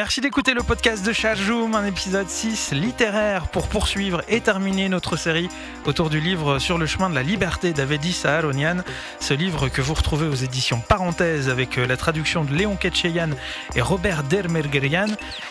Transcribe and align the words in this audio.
Merci 0.00 0.22
d'écouter 0.22 0.54
le 0.54 0.62
podcast 0.62 1.04
de 1.04 1.12
Chajoum, 1.12 1.74
un 1.74 1.84
épisode 1.84 2.26
6 2.26 2.72
littéraire 2.72 3.48
pour 3.48 3.68
poursuivre 3.68 4.22
et 4.30 4.40
terminer 4.40 4.88
notre 4.88 5.18
série 5.18 5.50
autour 5.84 6.08
du 6.08 6.20
livre 6.20 6.58
Sur 6.58 6.78
le 6.78 6.86
chemin 6.86 7.10
de 7.10 7.14
la 7.14 7.22
liberté 7.22 7.74
d'Avedi 7.74 8.14
Saharonian. 8.14 8.78
Ce 9.20 9.34
livre 9.34 9.68
que 9.68 9.82
vous 9.82 9.92
retrouvez 9.92 10.26
aux 10.26 10.34
éditions 10.34 10.80
Parenthèses 10.80 11.50
avec 11.50 11.76
euh, 11.76 11.86
la 11.86 11.98
traduction 11.98 12.44
de 12.44 12.54
Léon 12.54 12.76
Ketcheyan 12.76 13.28
et 13.74 13.82
Robert 13.82 14.22
Dermergerian. 14.22 15.08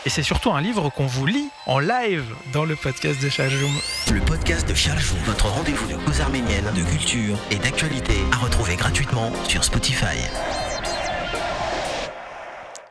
Et 0.08 0.10
c'est 0.10 0.24
surtout 0.24 0.52
un 0.52 0.62
livre 0.62 0.90
qu'on 0.90 1.06
vous 1.06 1.28
lit 1.28 1.50
en 1.68 1.78
live 1.78 2.26
dans 2.52 2.66
le 2.66 2.76
podcast 2.76 3.22
de 3.22 3.30
Chajoum. 3.30 3.72
Le 4.12 4.22
podcast 4.22 4.68
de 4.68 4.74
Chajoum, 4.74 5.20
votre 5.28 5.46
rendez-vous 5.46 5.86
de 5.86 6.04
cause 6.06 6.22
arménienne, 6.22 6.66
de 6.76 6.82
culture 6.82 7.38
et 7.52 7.58
d'actualité 7.58 8.16
à 8.32 8.38
retrouver 8.38 8.78
gratuitement 8.78 9.32
sur 9.48 9.64
Spotify. 9.64 10.18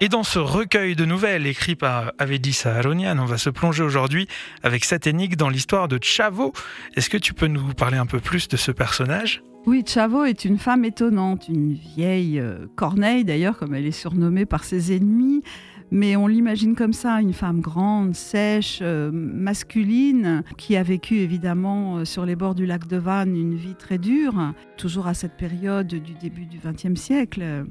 Et 0.01 0.09
dans 0.09 0.23
ce 0.23 0.39
recueil 0.39 0.95
de 0.95 1.05
nouvelles 1.05 1.45
écrit 1.49 1.75
par 1.75 2.13
Avedi 2.19 2.53
Saharonian, 2.53 3.19
on 3.19 3.25
va 3.25 3.37
se 3.37 3.51
plonger 3.51 3.83
aujourd'hui 3.83 4.29
avec 4.63 4.85
énigme 5.05 5.35
dans 5.35 5.49
l'histoire 5.49 5.89
de 5.89 5.99
Chavo. 6.01 6.53
Est-ce 6.95 7.11
que 7.11 7.17
tu 7.17 7.35
peux 7.35 7.49
nous 7.49 7.75
parler 7.75 7.97
un 7.97 8.07
peu 8.07 8.21
plus 8.21 8.47
de 8.47 8.57
ce 8.57 8.71
personnage? 8.71 9.43
Oui, 9.67 9.83
Chavo 9.85 10.25
est 10.25 10.45
une 10.45 10.57
femme 10.57 10.85
étonnante, 10.85 11.49
une 11.49 11.73
vieille 11.73 12.39
euh, 12.39 12.67
Corneille 12.77 13.25
d'ailleurs, 13.25 13.59
comme 13.59 13.75
elle 13.75 13.87
est 13.87 13.91
surnommée 13.91 14.47
par 14.47 14.63
ses 14.63 14.95
ennemis, 14.95 15.43
mais 15.91 16.15
on 16.15 16.29
l'imagine 16.29 16.77
comme 16.77 16.93
ça, 16.93 17.21
une 17.21 17.33
femme 17.33 17.61
grande, 17.61 18.15
sèche, 18.15 18.79
euh, 18.83 19.11
masculine, 19.13 20.45
qui 20.57 20.77
a 20.77 20.85
vécu 20.85 21.17
évidemment 21.17 21.97
euh, 21.97 22.05
sur 22.05 22.25
les 22.25 22.37
bords 22.37 22.55
du 22.55 22.67
lac 22.67 22.87
de 22.87 22.99
Vannes 22.99 23.35
une 23.35 23.57
vie 23.57 23.75
très 23.75 23.99
dure, 23.99 24.55
toujours 24.77 25.09
à 25.09 25.15
cette 25.15 25.37
période 25.37 25.89
du 25.89 26.15
début 26.15 26.47
du 26.47 26.59
XXe 26.65 26.95
siècle. 26.95 27.67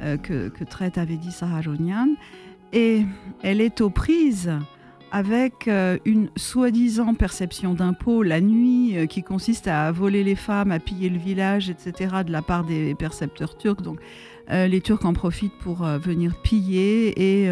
Euh, 0.00 0.16
que, 0.16 0.62
traite 0.62 0.96
avait 0.96 1.16
dit 1.16 1.32
Sarah 1.32 1.60
Jonian. 1.60 2.08
Et 2.72 3.04
elle 3.42 3.60
est 3.60 3.80
aux 3.80 3.90
prises 3.90 4.52
avec 5.10 5.66
euh, 5.66 5.98
une 6.04 6.28
soi-disant 6.36 7.14
perception 7.14 7.74
d'impôt 7.74 8.22
la 8.22 8.40
nuit 8.40 8.96
euh, 8.96 9.06
qui 9.06 9.22
consiste 9.24 9.66
à 9.66 9.90
voler 9.90 10.22
les 10.22 10.36
femmes, 10.36 10.70
à 10.70 10.78
piller 10.78 11.08
le 11.08 11.18
village, 11.18 11.68
etc. 11.68 12.16
de 12.24 12.30
la 12.30 12.42
part 12.42 12.62
des 12.64 12.94
percepteurs 12.94 13.56
turcs. 13.56 13.82
Donc 13.82 13.98
les 14.50 14.80
Turcs 14.80 15.04
en 15.04 15.12
profitent 15.12 15.58
pour 15.60 15.84
venir 15.84 16.34
piller 16.42 17.42
et 17.42 17.50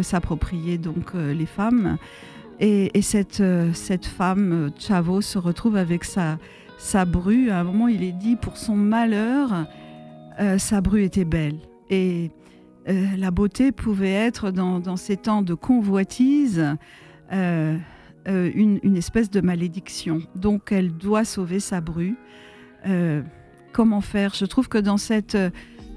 s'approprier 0.00 0.78
donc 0.78 1.12
les 1.12 1.44
femmes. 1.44 1.98
Et, 2.60 3.02
cette, 3.02 3.42
cette 3.74 4.06
femme, 4.06 4.70
Chavo, 4.78 5.20
se 5.20 5.36
retrouve 5.36 5.76
avec 5.76 6.02
sa, 6.02 6.38
sa 6.78 7.04
bru. 7.04 7.50
À 7.50 7.58
un 7.58 7.64
moment, 7.64 7.88
il 7.88 8.02
est 8.02 8.12
dit, 8.12 8.36
pour 8.36 8.56
son 8.56 8.74
malheur, 8.74 9.66
euh, 10.40 10.58
sa 10.58 10.80
bru 10.80 11.02
était 11.02 11.24
belle. 11.24 11.58
Et 11.90 12.30
euh, 12.88 13.06
la 13.16 13.30
beauté 13.30 13.72
pouvait 13.72 14.12
être, 14.12 14.50
dans, 14.50 14.96
ces 14.96 15.16
temps 15.16 15.42
de 15.42 15.54
convoitise, 15.54 16.76
euh, 17.32 17.78
une, 18.26 18.96
espèce 18.96 19.30
de 19.30 19.40
malédiction. 19.40 20.22
Donc 20.34 20.72
elle 20.72 20.92
doit 20.92 21.24
sauver 21.24 21.60
sa 21.60 21.80
bru. 21.80 22.16
comment 23.72 24.00
faire? 24.00 24.34
Je 24.34 24.44
trouve 24.44 24.68
que 24.68 24.78
dans 24.78 24.98
cette, 24.98 25.36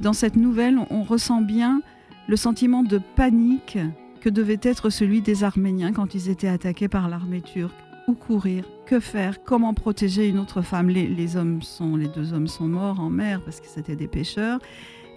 dans 0.01 0.13
cette 0.13 0.35
nouvelle, 0.35 0.77
on, 0.89 1.03
ressent 1.03 1.41
bien 1.41 1.81
le 2.27 2.35
sentiment 2.35 2.83
de 2.83 2.99
panique 3.15 3.77
que 4.21 4.29
devait 4.29 4.59
être 4.61 4.89
celui 4.89 5.21
des 5.21 5.43
Arméniens 5.43 5.93
quand 5.93 6.15
ils 6.15 6.29
étaient 6.29 6.47
attaqués 6.47 6.87
par 6.87 7.07
l'armée 7.07 7.41
turque. 7.41 7.86
Où 8.09 8.15
courir 8.15 8.63
Que 8.85 9.01
faire? 9.01 9.43
Comment 9.43 9.73
protéger 9.73 10.29
une 10.29 10.39
autre 10.39 10.61
femme? 10.61 10.89
Les, 10.89 11.35
hommes 11.35 11.61
sont, 11.61 11.97
les 11.97 12.07
deux 12.07 12.31
hommes 12.31 12.47
sont 12.47 12.63
morts 12.69 13.01
en 13.01 13.09
mer 13.09 13.41
parce 13.43 13.59
que 13.59 13.67
c'était 13.67 13.97
des 13.97 14.07
pêcheurs. 14.07 14.59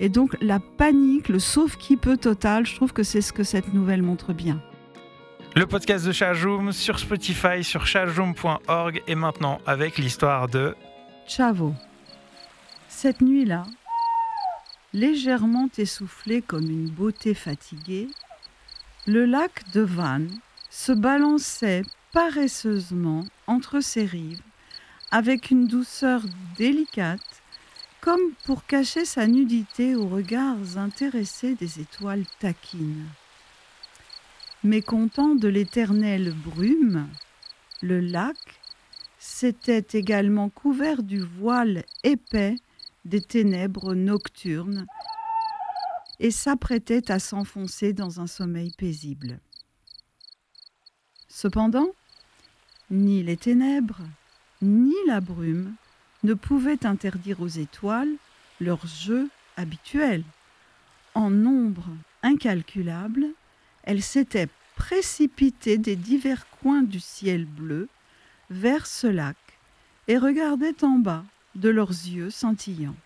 Et 0.01 0.09
donc 0.09 0.37
la 0.41 0.59
panique, 0.59 1.29
le 1.29 1.39
sauf 1.39 1.77
qui 1.77 1.97
peut 1.97 2.17
total, 2.17 2.67
je 2.67 2.75
trouve 2.75 2.93
que 2.93 3.05
c'est 3.05 3.21
ce 3.21 3.33
que 3.33 3.45
cette 3.45 3.73
nouvelle 3.73 4.03
montre 4.03 4.33
bien. 4.33 4.61
Le 5.55 5.67
podcast 5.67 6.05
de 6.05 6.11
Chajoum 6.11 6.73
sur 6.73 6.99
Spotify, 6.99 7.63
sur 7.63 7.87
chajoum.org 7.87 9.03
et 9.07 9.15
maintenant 9.15 9.59
avec 9.67 9.97
l'histoire 9.97 10.49
de 10.49 10.75
Chavo. 11.29 11.75
Cette 12.89 13.21
nuit-là, 13.21 13.67
légèrement 14.93 15.69
essoufflé 15.79 16.43
comme 16.43 16.69
une 16.69 16.89
beauté 16.91 17.35
fatiguée, 17.35 18.09
le 19.07 19.27
lac 19.27 19.71
de 19.75 19.81
Vannes 19.81 20.41
se 20.71 20.91
balançait 20.91 21.83
paresseusement 22.13 23.25
entre 23.47 23.81
ses 23.81 24.05
rives, 24.05 24.43
avec 25.11 25.51
une 25.51 25.67
douceur 25.67 26.23
délicate, 26.57 27.43
comme 28.01 28.33
pour 28.45 28.65
cacher 28.67 29.05
sa 29.05 29.27
nudité 29.27 29.95
aux 29.95 30.09
regards 30.09 30.77
intéressés 30.77 31.55
des 31.55 31.81
étoiles 31.81 32.25
taquines. 32.39 33.07
Mécontent 34.65 35.35
de 35.35 35.49
l'éternelle 35.49 36.33
brume, 36.33 37.09
le 37.83 38.01
lac 38.01 38.37
s'était 39.19 39.87
également 39.93 40.49
couvert 40.49 41.03
du 41.03 41.21
voile 41.21 41.85
épais 42.05 42.57
des 43.05 43.21
ténèbres 43.21 43.95
nocturnes 43.95 44.87
et 46.19 46.31
s'apprêtait 46.31 47.11
à 47.11 47.19
s'enfoncer 47.19 47.93
dans 47.93 48.21
un 48.21 48.27
sommeil 48.27 48.73
paisible. 48.77 49.41
Cependant, 51.29 51.89
ni 52.91 53.23
les 53.23 53.37
ténèbres, 53.37 54.03
ni 54.63 54.95
la 55.07 55.21
brume 55.21 55.75
ne 56.23 56.35
pouvaient 56.35 56.85
interdire 56.85 57.41
aux 57.41 57.49
étoiles 57.49 58.15
leur 58.61 58.87
jeu 58.87 59.29
habituel. 59.57 60.23
En 61.15 61.31
nombre 61.31 61.89
incalculable, 62.23 63.27
elles 63.85 64.03
s'étaient 64.03 64.49
précipitées 64.77 65.79
des 65.79 65.97
divers 65.97 66.47
coins 66.63 66.83
du 66.83 67.01
ciel 67.01 67.45
bleu 67.45 67.89
vers 68.51 68.87
ce 68.87 69.07
lac 69.07 69.37
et 70.09 70.19
regardaient 70.19 70.85
en 70.85 70.99
bas 70.99 71.25
de 71.55 71.69
leurs 71.69 71.91
yeux 71.91 72.31
scintillants. 72.31 72.97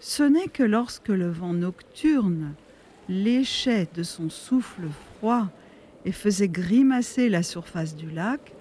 Ce 0.00 0.22
n'est 0.22 0.48
que 0.48 0.62
lorsque 0.62 1.08
le 1.08 1.30
vent 1.30 1.52
nocturne 1.52 2.54
léchait 3.08 3.88
de 3.94 4.02
son 4.02 4.30
souffle 4.30 4.88
froid 4.88 5.48
et 6.06 6.12
faisait 6.12 6.48
grimacer 6.48 7.28
la 7.28 7.42
surface 7.42 7.96
du 7.96 8.08
lac, 8.08 8.52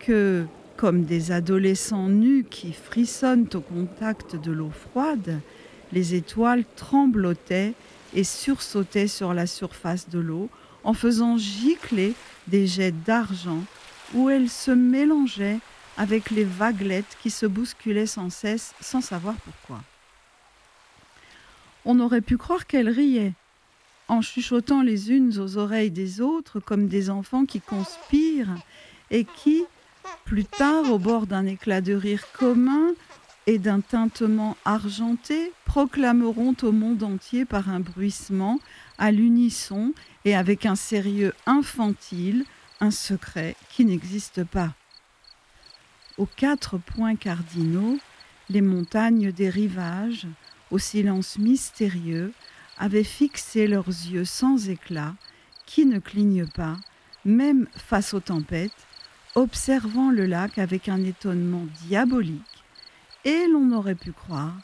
que, 0.00 0.46
comme 0.76 1.04
des 1.04 1.30
adolescents 1.30 2.08
nus 2.08 2.44
qui 2.48 2.72
frissonnent 2.72 3.48
au 3.54 3.60
contact 3.60 4.34
de 4.34 4.50
l'eau 4.50 4.70
froide, 4.70 5.40
les 5.92 6.14
étoiles 6.14 6.64
tremblotaient 6.76 7.74
et 8.14 8.24
sursautaient 8.24 9.08
sur 9.08 9.34
la 9.34 9.46
surface 9.46 10.08
de 10.08 10.18
l'eau 10.18 10.48
en 10.82 10.94
faisant 10.94 11.36
gicler 11.36 12.14
des 12.48 12.66
jets 12.66 12.92
d'argent 12.92 13.62
où 14.14 14.30
elles 14.30 14.48
se 14.48 14.70
mélangeaient 14.70 15.58
avec 15.98 16.30
les 16.30 16.44
vaguelettes 16.44 17.18
qui 17.22 17.28
se 17.30 17.44
bousculaient 17.44 18.06
sans 18.06 18.30
cesse 18.30 18.74
sans 18.80 19.02
savoir 19.02 19.34
pourquoi. 19.36 19.82
On 21.84 22.00
aurait 22.00 22.22
pu 22.22 22.38
croire 22.38 22.66
qu'elles 22.66 22.88
riaient, 22.88 23.34
en 24.10 24.22
chuchotant 24.22 24.82
les 24.82 25.12
unes 25.12 25.38
aux 25.38 25.56
oreilles 25.56 25.92
des 25.92 26.20
autres 26.20 26.58
comme 26.58 26.88
des 26.88 27.10
enfants 27.10 27.44
qui 27.44 27.60
conspirent 27.60 28.56
et 29.12 29.24
qui, 29.24 29.62
plus 30.24 30.44
tard, 30.44 30.90
au 30.90 30.98
bord 30.98 31.28
d'un 31.28 31.46
éclat 31.46 31.80
de 31.80 31.94
rire 31.94 32.24
commun 32.32 32.88
et 33.46 33.58
d'un 33.58 33.80
tintement 33.80 34.56
argenté, 34.64 35.52
proclameront 35.64 36.56
au 36.62 36.72
monde 36.72 37.04
entier 37.04 37.44
par 37.44 37.68
un 37.68 37.78
bruissement, 37.78 38.58
à 38.98 39.12
l'unisson 39.12 39.94
et 40.24 40.34
avec 40.34 40.66
un 40.66 40.74
sérieux 40.74 41.32
infantile, 41.46 42.44
un 42.80 42.90
secret 42.90 43.54
qui 43.70 43.84
n'existe 43.84 44.42
pas. 44.42 44.74
Aux 46.18 46.26
quatre 46.26 46.78
points 46.78 47.14
cardinaux, 47.14 47.98
les 48.48 48.60
montagnes 48.60 49.30
des 49.30 49.48
rivages, 49.48 50.26
au 50.72 50.78
silence 50.78 51.38
mystérieux, 51.38 52.32
avaient 52.80 53.04
fixé 53.04 53.68
leurs 53.68 53.86
yeux 53.86 54.24
sans 54.24 54.70
éclat, 54.70 55.14
qui 55.66 55.84
ne 55.86 56.00
clignent 56.00 56.48
pas, 56.48 56.76
même 57.24 57.68
face 57.76 58.14
aux 58.14 58.20
tempêtes, 58.20 58.86
observant 59.34 60.10
le 60.10 60.26
lac 60.26 60.58
avec 60.58 60.88
un 60.88 61.04
étonnement 61.04 61.66
diabolique, 61.86 62.64
et 63.24 63.46
l'on 63.46 63.70
aurait 63.72 63.94
pu 63.94 64.12
croire 64.12 64.56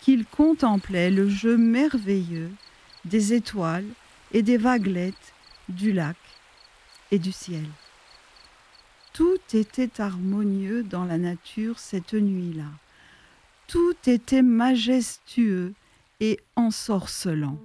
qu'ils 0.00 0.26
contemplaient 0.26 1.12
le 1.12 1.28
jeu 1.28 1.56
merveilleux 1.56 2.50
des 3.04 3.32
étoiles 3.32 3.86
et 4.32 4.42
des 4.42 4.58
vaguelettes 4.58 5.32
du 5.68 5.92
lac 5.92 6.16
et 7.12 7.18
du 7.20 7.30
ciel. 7.32 7.66
Tout 9.12 9.38
était 9.54 10.00
harmonieux 10.00 10.82
dans 10.82 11.04
la 11.04 11.18
nature 11.18 11.78
cette 11.78 12.14
nuit-là. 12.14 12.70
Tout 13.68 13.96
était 14.06 14.42
majestueux 14.42 15.74
et 16.20 16.38
ensorcelant. 16.56 17.58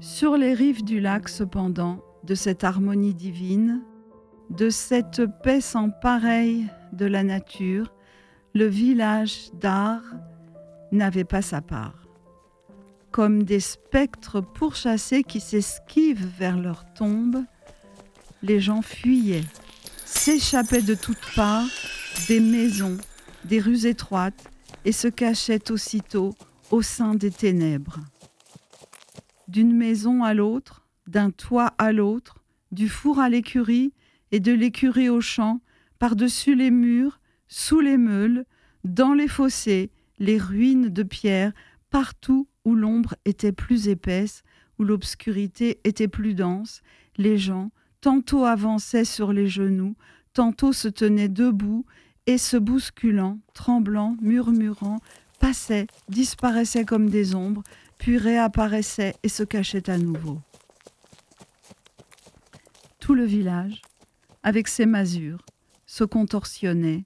Sur 0.00 0.36
les 0.36 0.54
rives 0.54 0.84
du 0.84 1.00
lac, 1.00 1.28
cependant, 1.28 2.02
de 2.22 2.34
cette 2.34 2.64
harmonie 2.64 3.14
divine, 3.14 3.82
de 4.50 4.70
cette 4.70 5.22
paix 5.42 5.60
sans 5.60 5.90
pareille 5.90 6.66
de 6.92 7.06
la 7.06 7.22
nature, 7.22 7.92
le 8.54 8.66
village 8.66 9.50
d'art 9.54 10.04
n'avait 10.92 11.24
pas 11.24 11.42
sa 11.42 11.60
part. 11.60 12.04
comme 13.14 13.44
des 13.44 13.60
spectres 13.60 14.40
pourchassés 14.40 15.22
qui 15.22 15.38
s'esquivent 15.38 16.26
vers 16.36 16.58
leur 16.58 16.84
tombe, 16.94 17.44
les 18.42 18.58
gens 18.58 18.82
fuyaient, 18.82 19.44
s'échappaient 20.04 20.82
de 20.82 20.96
toutes 20.96 21.24
parts, 21.36 21.68
des 22.26 22.40
maisons, 22.40 22.96
des 23.44 23.60
rues 23.60 23.86
étroites, 23.86 24.50
et 24.84 24.90
se 24.90 25.06
cachaient 25.06 25.70
aussitôt 25.70 26.34
au 26.70 26.82
sein 26.82 27.14
des 27.14 27.30
ténèbres. 27.30 28.00
D'une 29.48 29.74
maison 29.74 30.24
à 30.24 30.34
l'autre, 30.34 30.86
d'un 31.06 31.30
toit 31.30 31.74
à 31.78 31.92
l'autre, 31.92 32.42
du 32.72 32.88
four 32.88 33.18
à 33.20 33.28
l'écurie 33.28 33.92
et 34.32 34.40
de 34.40 34.52
l'écurie 34.52 35.08
au 35.08 35.20
champ, 35.20 35.60
par-dessus 35.98 36.54
les 36.54 36.70
murs, 36.70 37.20
sous 37.48 37.80
les 37.80 37.98
meules, 37.98 38.44
dans 38.84 39.14
les 39.14 39.28
fossés, 39.28 39.90
les 40.18 40.38
ruines 40.38 40.88
de 40.88 41.02
pierre, 41.02 41.52
partout 41.90 42.48
où 42.64 42.74
l'ombre 42.74 43.14
était 43.24 43.52
plus 43.52 43.88
épaisse, 43.88 44.42
où 44.78 44.84
l'obscurité 44.84 45.80
était 45.84 46.08
plus 46.08 46.34
dense, 46.34 46.82
les 47.16 47.38
gens 47.38 47.70
tantôt 48.00 48.44
avançaient 48.44 49.04
sur 49.04 49.32
les 49.32 49.46
genoux, 49.46 49.94
tantôt 50.32 50.72
se 50.72 50.88
tenaient 50.88 51.28
debout 51.28 51.86
et 52.26 52.38
se 52.38 52.56
bousculant, 52.56 53.38
tremblant, 53.54 54.16
murmurant, 54.20 54.98
passaient, 55.44 55.86
disparaissaient 56.08 56.86
comme 56.86 57.10
des 57.10 57.34
ombres, 57.34 57.62
puis 57.98 58.16
réapparaissaient 58.16 59.14
et 59.22 59.28
se 59.28 59.42
cachaient 59.42 59.90
à 59.90 59.98
nouveau. 59.98 60.38
Tout 62.98 63.14
le 63.14 63.24
village, 63.24 63.82
avec 64.42 64.68
ses 64.68 64.86
masures, 64.86 65.44
se 65.84 66.02
contorsionnait, 66.02 67.04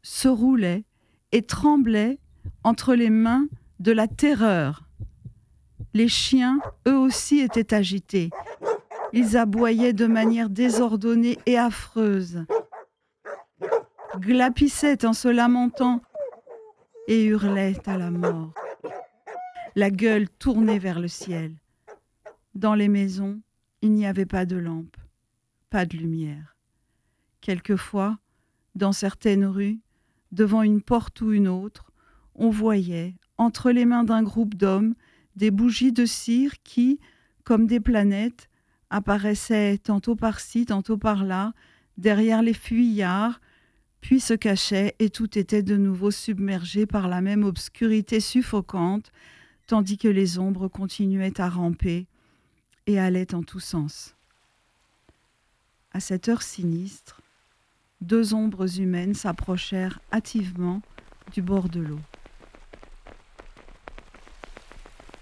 se 0.00 0.28
roulait 0.28 0.84
et 1.32 1.42
tremblait 1.42 2.18
entre 2.62 2.94
les 2.94 3.10
mains 3.10 3.48
de 3.80 3.92
la 3.92 4.08
terreur. 4.08 4.88
Les 5.92 6.08
chiens, 6.08 6.60
eux 6.88 6.96
aussi, 6.96 7.40
étaient 7.40 7.74
agités. 7.74 8.30
Ils 9.12 9.36
aboyaient 9.36 9.92
de 9.92 10.06
manière 10.06 10.48
désordonnée 10.48 11.38
et 11.44 11.58
affreuse, 11.58 12.46
glapissaient 14.20 15.04
en 15.04 15.12
se 15.12 15.28
lamentant 15.28 16.00
et 17.06 17.24
hurlaient 17.24 17.80
à 17.86 17.98
la 17.98 18.10
mort, 18.10 18.54
la 19.76 19.90
gueule 19.90 20.28
tournée 20.28 20.78
vers 20.78 21.00
le 21.00 21.08
ciel. 21.08 21.54
Dans 22.54 22.74
les 22.74 22.88
maisons, 22.88 23.40
il 23.82 23.92
n'y 23.92 24.06
avait 24.06 24.26
pas 24.26 24.46
de 24.46 24.56
lampe, 24.56 24.96
pas 25.70 25.84
de 25.84 25.96
lumière. 25.96 26.56
Quelquefois, 27.40 28.18
dans 28.74 28.92
certaines 28.92 29.44
rues, 29.44 29.80
devant 30.32 30.62
une 30.62 30.80
porte 30.80 31.20
ou 31.20 31.32
une 31.32 31.48
autre, 31.48 31.92
on 32.34 32.50
voyait, 32.50 33.14
entre 33.36 33.70
les 33.70 33.84
mains 33.84 34.04
d'un 34.04 34.22
groupe 34.22 34.54
d'hommes, 34.54 34.94
des 35.36 35.50
bougies 35.50 35.92
de 35.92 36.06
cire 36.06 36.62
qui, 36.62 37.00
comme 37.44 37.66
des 37.66 37.80
planètes, 37.80 38.48
apparaissaient 38.90 39.78
tantôt 39.78 40.16
par-ci, 40.16 40.66
tantôt 40.66 40.96
par-là, 40.96 41.52
derrière 41.98 42.42
les 42.42 42.54
fuyards, 42.54 43.40
puis 44.04 44.20
se 44.20 44.34
cachaient 44.34 44.94
et 44.98 45.08
tout 45.08 45.38
était 45.38 45.62
de 45.62 45.78
nouveau 45.78 46.10
submergé 46.10 46.84
par 46.84 47.08
la 47.08 47.22
même 47.22 47.42
obscurité 47.42 48.20
suffocante, 48.20 49.10
tandis 49.66 49.96
que 49.96 50.08
les 50.08 50.38
ombres 50.38 50.68
continuaient 50.68 51.40
à 51.40 51.48
ramper 51.48 52.04
et 52.86 53.00
allaient 53.00 53.34
en 53.34 53.42
tous 53.42 53.60
sens. 53.60 54.14
À 55.92 56.00
cette 56.00 56.28
heure 56.28 56.42
sinistre, 56.42 57.22
deux 58.02 58.34
ombres 58.34 58.78
humaines 58.78 59.14
s'approchèrent 59.14 59.98
hâtivement 60.12 60.82
du 61.32 61.40
bord 61.40 61.70
de 61.70 61.80
l'eau. 61.80 62.00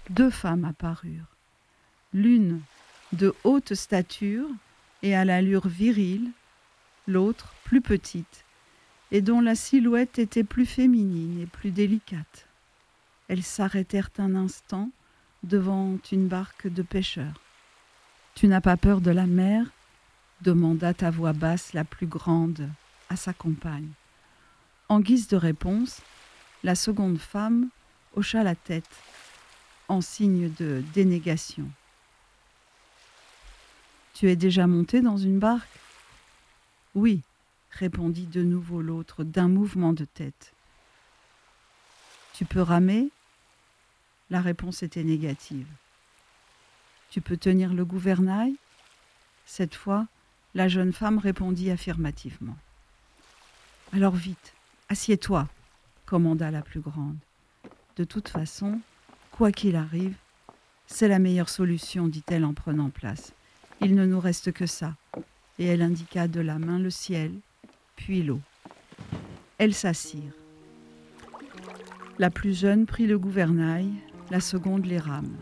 Deux 0.09 0.29
femmes 0.29 0.65
apparurent, 0.65 1.37
l'une 2.13 2.59
de 3.13 3.33
haute 3.45 3.75
stature 3.75 4.49
et 5.03 5.15
à 5.15 5.23
l'allure 5.23 5.69
virile, 5.69 6.31
l'autre 7.07 7.53
plus 7.63 7.79
petite, 7.79 8.43
et 9.13 9.21
dont 9.21 9.41
la 9.41 9.53
silhouette 9.53 10.17
était 10.17 10.43
plus 10.43 10.65
féminine 10.65 11.39
et 11.39 11.45
plus 11.45 11.69
délicate. 11.69 12.47
Elles 13.27 13.43
s'arrêtèrent 13.43 14.09
un 14.17 14.33
instant 14.33 14.89
devant 15.43 15.97
une 16.11 16.27
barque 16.27 16.67
de 16.67 16.81
pêcheurs. 16.81 17.39
Tu 18.33 18.47
n'as 18.47 18.59
pas 18.59 18.75
peur 18.75 18.99
de 18.99 19.11
la 19.11 19.27
mer? 19.27 19.67
demanda 20.41 20.93
à 20.99 21.11
voix 21.11 21.31
basse 21.31 21.73
la 21.73 21.85
plus 21.85 22.07
grande 22.07 22.67
à 23.09 23.15
sa 23.15 23.33
compagne. 23.33 23.87
En 24.89 24.99
guise 24.99 25.27
de 25.27 25.37
réponse, 25.37 26.01
la 26.63 26.75
seconde 26.75 27.19
femme 27.19 27.69
hocha 28.15 28.43
la 28.43 28.55
tête 28.55 28.89
en 29.87 30.01
signe 30.01 30.51
de 30.59 30.83
dénégation. 30.93 31.69
Tu 34.15 34.29
es 34.29 34.35
déjà 34.35 34.65
monté 34.65 35.01
dans 35.01 35.17
une 35.17 35.39
barque 35.39 35.79
Oui, 36.95 37.21
répondit 37.77 38.25
de 38.25 38.43
nouveau 38.43 38.81
l'autre 38.81 39.23
d'un 39.23 39.47
mouvement 39.47 39.93
de 39.93 40.05
tête. 40.05 40.53
Tu 42.33 42.45
peux 42.45 42.61
ramer? 42.61 43.09
La 44.29 44.41
réponse 44.41 44.83
était 44.83 45.03
négative. 45.03 45.67
Tu 47.09 47.21
peux 47.21 47.37
tenir 47.37 47.73
le 47.73 47.85
gouvernail? 47.85 48.55
Cette 49.45 49.75
fois, 49.75 50.07
la 50.55 50.67
jeune 50.67 50.93
femme 50.93 51.17
répondit 51.17 51.69
affirmativement. 51.69 52.57
Alors 53.91 54.15
vite, 54.15 54.53
assieds-toi, 54.89 55.47
commanda 56.05 56.49
la 56.49 56.61
plus 56.61 56.79
grande. 56.79 57.17
De 57.95 58.03
toute 58.03 58.29
façon, 58.29 58.79
quoi 59.31 59.51
qu'il 59.51 59.75
arrive, 59.75 60.15
c'est 60.87 61.07
la 61.07 61.19
meilleure 61.19 61.49
solution, 61.49 62.07
dit-elle 62.07 62.45
en 62.45 62.53
prenant 62.53 62.89
place. 62.89 63.33
Il 63.81 63.95
ne 63.95 64.05
nous 64.05 64.19
reste 64.19 64.51
que 64.51 64.65
ça. 64.65 64.95
Et 65.59 65.65
elle 65.65 65.81
indiqua 65.81 66.27
de 66.27 66.41
la 66.41 66.57
main 66.57 66.79
le 66.79 66.89
ciel, 66.89 67.33
puis 68.03 68.21
l'eau. 68.21 68.41
Elles 69.57 69.73
s'assirent. 69.73 70.35
La 72.19 72.29
plus 72.29 72.53
jeune 72.59 72.85
prit 72.85 73.07
le 73.07 73.17
gouvernail, 73.17 73.89
la 74.29 74.41
seconde 74.41 74.85
les 74.85 74.97
rames, 74.97 75.37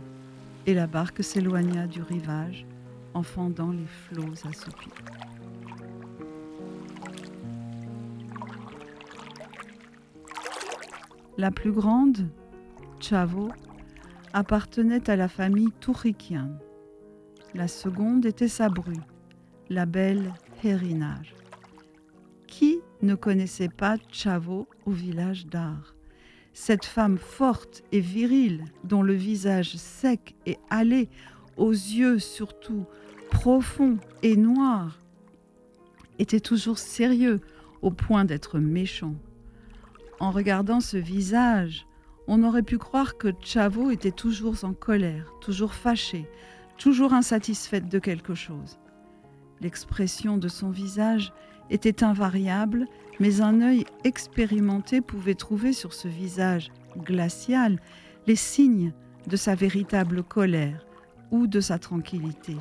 et 0.68 0.76
la 0.76 0.86
barque 0.86 1.24
s'éloigna 1.24 1.88
du 1.88 2.04
rivage 2.04 2.68
en 3.16 3.24
fendant 3.24 3.72
les 3.72 3.88
flots 3.88 4.48
assoupis. 4.48 4.92
La 11.40 11.50
plus 11.50 11.72
grande, 11.72 12.28
Chavo, 13.00 13.50
appartenait 14.34 15.10
à 15.10 15.16
la 15.16 15.28
famille 15.28 15.72
Tourikian. 15.80 16.52
La 17.56 17.68
seconde 17.68 18.28
était 18.28 18.48
sa 18.48 18.70
bru, 18.70 18.98
la 19.70 19.88
belle 19.88 20.32
Hérinage. 20.64 21.34
Qui 22.62 22.80
ne 23.02 23.16
connaissait 23.16 23.70
pas 23.70 23.98
Chavo 24.12 24.68
au 24.86 24.92
village 24.92 25.48
d'Art 25.48 25.96
Cette 26.54 26.86
femme 26.86 27.18
forte 27.18 27.82
et 27.92 28.02
virile, 28.02 28.66
dont 28.84 29.02
le 29.02 29.16
visage 29.16 29.78
sec 29.78 30.36
et 30.46 30.60
hâlé, 30.70 31.10
aux 31.58 31.72
yeux 31.72 32.20
surtout 32.20 32.86
profond 33.32 33.98
et 34.22 34.36
noir, 34.36 35.00
était 36.20 36.40
toujours 36.40 36.78
sérieux 36.78 37.42
au 37.82 37.90
point 37.90 38.26
d'être 38.26 38.60
méchant. 38.60 39.16
En 40.20 40.30
regardant 40.30 40.82
ce 40.82 40.98
visage, 40.98 41.88
on 42.28 42.44
aurait 42.44 42.62
pu 42.62 42.78
croire 42.78 43.18
que 43.18 43.30
Chavo 43.42 43.90
était 43.90 44.12
toujours 44.12 44.64
en 44.66 44.74
colère, 44.74 45.34
toujours 45.42 45.74
fâché, 45.74 46.30
toujours 46.78 47.14
insatisfaite 47.14 47.90
de 47.90 47.98
quelque 47.98 48.36
chose. 48.36 48.78
L'expression 49.62 50.38
de 50.38 50.48
son 50.48 50.70
visage 50.70 51.34
était 51.72 52.04
invariable, 52.04 52.86
mais 53.20 53.42
un 53.42 53.62
œil 53.62 53.86
expérimenté 54.04 55.02
pouvait 55.02 55.34
trouver 55.34 55.74
sur 55.74 55.94
ce 55.94 56.08
visage 56.08 56.72
glacial 56.98 57.80
les 58.28 58.36
signes 58.36 58.94
de 59.26 59.36
sa 59.36 59.56
véritable 59.56 60.22
colère 60.22 60.86
ou 61.32 61.48
de 61.48 61.60
sa 61.60 61.80
tranquillité 61.80 62.56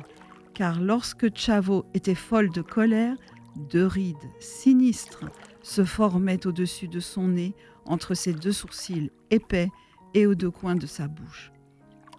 car 0.53 0.79
lorsque 0.79 1.35
Chavo 1.35 1.85
était 1.93 2.15
folle 2.15 2.51
de 2.51 2.61
colère, 2.61 3.15
deux 3.55 3.85
rides 3.85 4.17
sinistres 4.39 5.25
se 5.61 5.83
formaient 5.83 6.45
au-dessus 6.45 6.87
de 6.87 6.99
son 6.99 7.29
nez, 7.29 7.55
entre 7.85 8.13
ses 8.13 8.33
deux 8.33 8.51
sourcils 8.51 9.11
épais 9.31 9.69
et 10.13 10.27
aux 10.27 10.35
deux 10.35 10.51
coins 10.51 10.75
de 10.75 10.85
sa 10.85 11.07
bouche. 11.07 11.51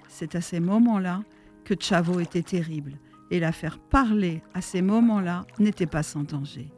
C'est 0.09 0.35
à 0.35 0.41
ces 0.41 0.61
moments-là 0.61 1.23
que 1.65 1.75
Chavo 1.79 2.21
était 2.21 2.43
terrible, 2.43 2.99
et 3.31 3.41
la 3.41 3.53
faire 3.53 3.79
parler 3.79 4.43
à 4.55 4.61
ces 4.61 4.83
moments-là 4.83 5.47
n'était 5.59 5.87
pas 5.87 6.03
sans 6.03 6.25
danger. 6.25 6.73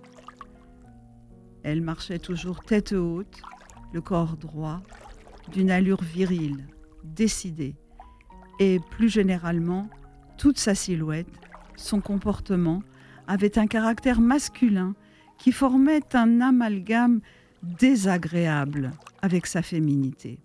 Elle 1.65 1.81
marchait 1.81 2.21
toujours 2.21 2.63
tête 2.63 2.93
haute, 2.93 3.43
le 3.93 4.01
corps 4.01 4.37
droit, 4.37 4.83
d'une 5.53 5.71
allure 5.71 6.03
virile, 6.03 6.67
décidée, 7.03 7.75
et 8.61 8.79
plus 8.91 9.09
généralement, 9.09 9.89
toute 10.37 10.59
sa 10.59 10.75
silhouette 10.75 11.27
son 11.77 12.01
comportement 12.01 12.83
avait 13.27 13.59
un 13.59 13.67
caractère 13.67 14.21
masculin 14.21 14.95
qui 15.39 15.53
formait 15.53 16.15
un 16.15 16.41
amalgame 16.41 17.21
désagréable 17.63 18.93
avec 19.23 19.47
sa 19.47 19.63
féminité. 19.63 20.39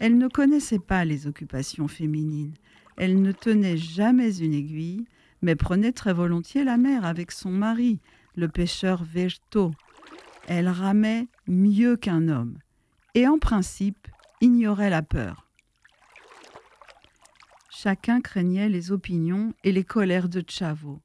Elle 0.00 0.18
ne 0.18 0.28
connaissait 0.28 0.78
pas 0.78 1.04
les 1.04 1.26
occupations 1.26 1.86
féminines. 1.86 2.54
Elle 2.96 3.22
ne 3.22 3.32
tenait 3.32 3.76
jamais 3.76 4.38
une 4.38 4.54
aiguille, 4.54 5.04
mais 5.42 5.54
prenait 5.54 5.92
très 5.92 6.12
volontiers 6.12 6.64
la 6.64 6.76
mer 6.76 7.04
avec 7.04 7.30
son 7.30 7.50
mari, 7.50 8.00
le 8.34 8.48
pêcheur 8.48 9.04
Vejto. 9.04 9.72
Elle 10.46 10.68
ramait 10.68 11.28
mieux 11.46 11.96
qu'un 11.96 12.28
homme 12.28 12.58
et 13.14 13.26
en 13.28 13.38
principe 13.38 14.08
ignorait 14.40 14.90
la 14.90 15.02
peur. 15.02 15.48
Chacun 17.70 18.20
craignait 18.20 18.68
les 18.68 18.92
opinions 18.92 19.54
et 19.64 19.72
les 19.72 19.84
colères 19.84 20.28
de 20.28 20.44
Chavo. 20.46 21.00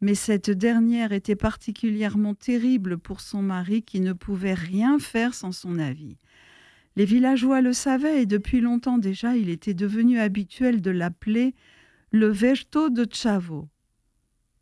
Mais 0.00 0.14
cette 0.14 0.50
dernière 0.50 1.12
était 1.12 1.36
particulièrement 1.36 2.34
terrible 2.34 2.98
pour 2.98 3.20
son 3.20 3.40
mari 3.40 3.82
qui 3.82 4.00
ne 4.00 4.12
pouvait 4.12 4.54
rien 4.54 4.98
faire 4.98 5.32
sans 5.32 5.52
son 5.52 5.78
avis. 5.78 6.18
Les 6.96 7.04
villageois 7.04 7.60
le 7.60 7.72
savaient 7.72 8.22
et 8.22 8.26
depuis 8.26 8.60
longtemps 8.60 8.98
déjà 8.98 9.36
il 9.36 9.48
était 9.48 9.74
devenu 9.74 10.18
habituel 10.18 10.82
de 10.82 10.90
l'appeler 10.90 11.54
le 12.10 12.28
Vejto 12.28 12.90
de 12.90 13.06
Chavo. 13.10 13.68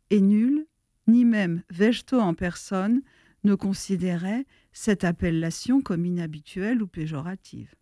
Et 0.09 0.21
nul, 0.21 0.67
ni 1.07 1.25
même 1.25 1.63
Vejto 1.69 2.19
en 2.19 2.33
personne, 2.33 3.01
ne 3.43 3.55
considérait 3.55 4.45
cette 4.71 5.03
appellation 5.03 5.81
comme 5.81 6.05
inhabituelle 6.05 6.81
ou 6.81 6.87
péjorative. 6.87 7.73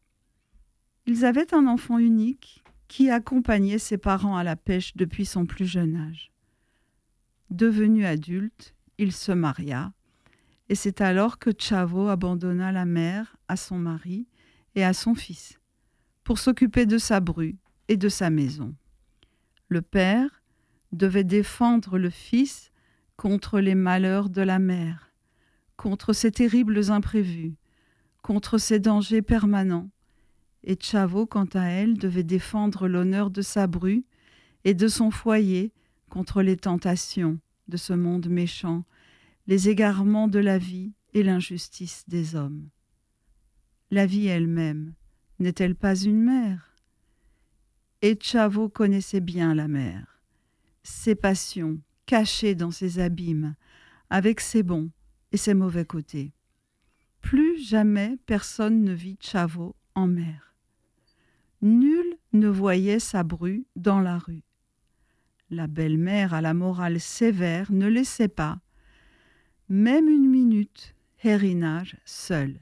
Ils 1.05 1.25
avaient 1.25 1.53
un 1.53 1.67
enfant 1.67 1.97
unique 1.97 2.63
qui 2.87 3.09
accompagnait 3.09 3.79
ses 3.79 3.97
parents 3.97 4.37
à 4.37 4.43
la 4.43 4.55
pêche 4.55 4.95
depuis 4.95 5.25
son 5.25 5.45
plus 5.45 5.65
jeune 5.65 5.95
âge. 5.95 6.31
Devenu 7.49 8.05
adulte, 8.05 8.73
il 8.97 9.11
se 9.11 9.31
maria, 9.31 9.93
et 10.69 10.75
c'est 10.75 11.01
alors 11.01 11.39
que 11.39 11.51
Chavo 11.57 12.07
abandonna 12.07 12.71
la 12.71 12.85
mère 12.85 13.37
à 13.47 13.55
son 13.55 13.77
mari 13.77 14.27
et 14.75 14.83
à 14.83 14.93
son 14.93 15.15
fils, 15.15 15.59
pour 16.23 16.37
s'occuper 16.37 16.85
de 16.85 16.97
sa 16.97 17.19
bru 17.19 17.57
et 17.87 17.97
de 17.97 18.09
sa 18.09 18.29
maison. 18.29 18.75
Le 19.67 19.81
père 19.81 20.43
devait 20.91 21.23
défendre 21.23 21.97
le 21.97 22.09
fils 22.09 22.68
contre 23.19 23.59
les 23.59 23.75
malheurs 23.75 24.29
de 24.29 24.41
la 24.41 24.59
mère, 24.59 25.11
contre 25.75 26.13
ses 26.13 26.31
terribles 26.31 26.89
imprévus, 26.89 27.57
contre 28.21 28.57
ses 28.57 28.79
dangers 28.79 29.21
permanents, 29.21 29.89
et 30.63 30.77
Chavo, 30.79 31.25
quant 31.25 31.49
à 31.53 31.65
elle, 31.65 31.97
devait 31.97 32.23
défendre 32.23 32.87
l'honneur 32.87 33.29
de 33.29 33.41
sa 33.41 33.67
bru 33.67 34.05
et 34.63 34.73
de 34.73 34.87
son 34.87 35.11
foyer 35.11 35.73
contre 36.07 36.41
les 36.41 36.55
tentations 36.55 37.39
de 37.67 37.75
ce 37.75 37.91
monde 37.91 38.29
méchant, 38.29 38.85
les 39.47 39.67
égarements 39.67 40.29
de 40.29 40.39
la 40.39 40.57
vie 40.57 40.93
et 41.13 41.21
l'injustice 41.21 42.05
des 42.07 42.37
hommes. 42.37 42.69
La 43.91 44.05
vie 44.05 44.27
elle-même 44.27 44.93
n'est-elle 45.39 45.75
pas 45.75 45.99
une 45.99 46.21
mère 46.21 46.73
Et 48.01 48.17
Chavo 48.17 48.69
connaissait 48.69 49.19
bien 49.19 49.53
la 49.53 49.67
mer, 49.67 50.21
ses 50.83 51.15
passions 51.15 51.81
cachées 52.09 52.55
dans 52.55 52.71
ses 52.71 52.97
abîmes, 52.97 53.53
avec 54.09 54.39
ses 54.39 54.63
bons 54.63 54.89
et 55.31 55.37
ses 55.37 55.53
mauvais 55.53 55.85
côtés. 55.85 56.33
Plus 57.21 57.63
jamais 57.63 58.17
personne 58.25 58.83
ne 58.83 58.93
vit 58.93 59.19
Chavo 59.21 59.75
en 59.93 60.07
mer. 60.07 60.55
Nul 61.61 62.17
ne 62.33 62.47
voyait 62.47 62.97
sa 62.97 63.21
bru 63.21 63.67
dans 63.75 63.99
la 63.99 64.17
rue. 64.17 64.41
La 65.51 65.67
belle-mère 65.67 66.33
à 66.33 66.41
la 66.41 66.55
morale 66.55 66.99
sévère 66.99 67.71
ne 67.71 67.85
laissait 67.85 68.27
pas, 68.27 68.59
même 69.67 70.09
une 70.09 70.27
minute, 70.27 70.95
Hérinage 71.23 71.95
seul. 72.05 72.59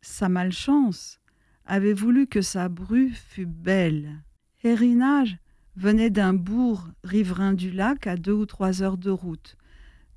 Sa 0.00 0.30
malchance 0.30 1.20
avait 1.66 1.92
voulu 1.92 2.26
que 2.26 2.40
sa 2.40 2.70
bru 2.70 3.10
fût 3.10 3.44
belle. 3.44 4.22
Hérinage 4.62 5.36
venait 5.76 6.10
d'un 6.10 6.34
bourg 6.34 6.88
riverain 7.02 7.52
du 7.52 7.70
lac 7.70 8.06
à 8.06 8.16
deux 8.16 8.32
ou 8.32 8.46
trois 8.46 8.82
heures 8.82 8.98
de 8.98 9.10
route. 9.10 9.56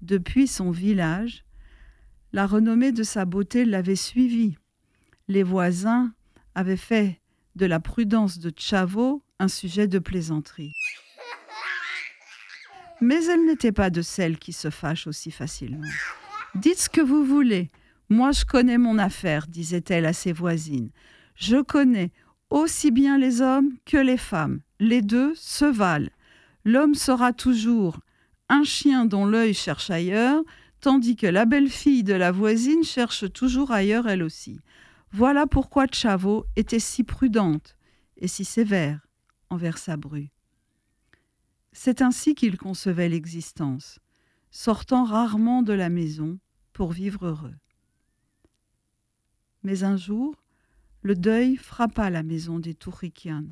Depuis 0.01 0.47
son 0.47 0.71
village, 0.71 1.43
la 2.33 2.45
renommée 2.45 2.91
de 2.91 3.03
sa 3.03 3.25
beauté 3.25 3.65
l'avait 3.65 3.95
suivi. 3.95 4.57
Les 5.27 5.43
voisins 5.43 6.13
avaient 6.55 6.77
fait 6.77 7.19
de 7.55 7.65
la 7.65 7.79
prudence 7.79 8.39
de 8.39 8.51
Chavo 8.55 9.23
un 9.39 9.47
sujet 9.47 9.87
de 9.87 9.99
plaisanterie. 9.99 10.73
Mais 13.01 13.25
elle 13.25 13.45
n'était 13.45 13.71
pas 13.71 13.89
de 13.89 14.01
celles 14.01 14.37
qui 14.37 14.53
se 14.53 14.69
fâchent 14.69 15.07
aussi 15.07 15.31
facilement. 15.31 15.87
Dites 16.55 16.79
ce 16.79 16.89
que 16.89 17.01
vous 17.01 17.23
voulez. 17.23 17.69
Moi, 18.09 18.31
je 18.31 18.45
connais 18.45 18.77
mon 18.77 18.97
affaire, 18.97 19.47
disait-elle 19.47 20.05
à 20.05 20.13
ses 20.13 20.33
voisines. 20.33 20.89
Je 21.35 21.61
connais 21.61 22.11
aussi 22.49 22.89
bien 22.89 23.17
les 23.17 23.41
hommes 23.41 23.69
que 23.85 23.97
les 23.97 24.17
femmes. 24.17 24.61
Les 24.79 25.01
deux 25.01 25.33
se 25.35 25.65
valent. 25.65 26.09
L'homme 26.65 26.95
sera 26.95 27.33
toujours 27.33 27.99
un 28.49 28.63
chien 28.63 29.05
dont 29.05 29.25
l'œil 29.25 29.53
cherche 29.53 29.89
ailleurs, 29.89 30.43
tandis 30.79 31.15
que 31.15 31.27
la 31.27 31.45
belle-fille 31.45 32.03
de 32.03 32.13
la 32.13 32.31
voisine 32.31 32.83
cherche 32.83 33.31
toujours 33.31 33.71
ailleurs 33.71 34.07
elle 34.07 34.23
aussi. 34.23 34.59
Voilà 35.11 35.47
pourquoi 35.47 35.87
Chavo 35.91 36.45
était 36.55 36.79
si 36.79 37.03
prudente 37.03 37.77
et 38.17 38.27
si 38.27 38.45
sévère 38.45 39.07
envers 39.49 39.77
sa 39.77 39.97
bru. 39.97 40.29
C'est 41.71 42.01
ainsi 42.01 42.35
qu'il 42.35 42.57
concevait 42.57 43.09
l'existence, 43.09 43.99
sortant 44.51 45.03
rarement 45.03 45.61
de 45.61 45.73
la 45.73 45.89
maison 45.89 46.39
pour 46.73 46.91
vivre 46.91 47.27
heureux. 47.27 47.55
Mais 49.63 49.83
un 49.83 49.97
jour, 49.97 50.35
le 51.01 51.15
deuil 51.15 51.55
frappa 51.55 52.09
la 52.09 52.23
maison 52.23 52.59
des 52.59 52.73
Tourikian. 52.73 53.45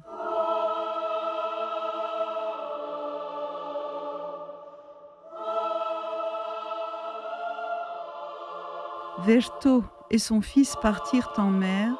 Verto 9.19 9.83
et 10.11 10.17
son 10.17 10.41
fils 10.41 10.75
partirent 10.81 11.31
en 11.37 11.49
mer 11.49 11.93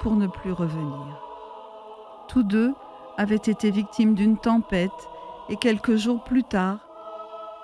pour 0.00 0.16
ne 0.16 0.26
plus 0.26 0.52
revenir. 0.52 1.22
Tous 2.28 2.42
deux 2.42 2.74
avaient 3.16 3.36
été 3.36 3.70
victimes 3.70 4.14
d'une 4.14 4.38
tempête 4.38 4.90
et 5.48 5.56
quelques 5.56 5.96
jours 5.96 6.24
plus 6.24 6.44
tard, 6.44 6.78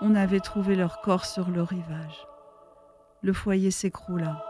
on 0.01 0.15
avait 0.15 0.41
trouvé 0.41 0.75
leur 0.75 1.01
corps 1.01 1.25
sur 1.25 1.49
le 1.49 1.63
rivage. 1.63 2.27
Le 3.23 3.33
foyer 3.33 3.71
s'écroula. 3.71 4.45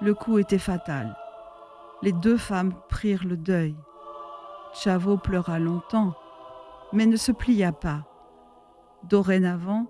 Le 0.00 0.14
coup 0.14 0.38
était 0.38 0.58
fatal. 0.58 1.16
Les 2.02 2.12
deux 2.12 2.38
femmes 2.38 2.72
prirent 2.88 3.26
le 3.26 3.36
deuil. 3.36 3.76
Chavo 4.72 5.18
pleura 5.18 5.58
longtemps, 5.58 6.14
mais 6.92 7.04
ne 7.04 7.16
se 7.16 7.32
plia 7.32 7.72
pas. 7.72 8.04
Dorénavant, 9.02 9.86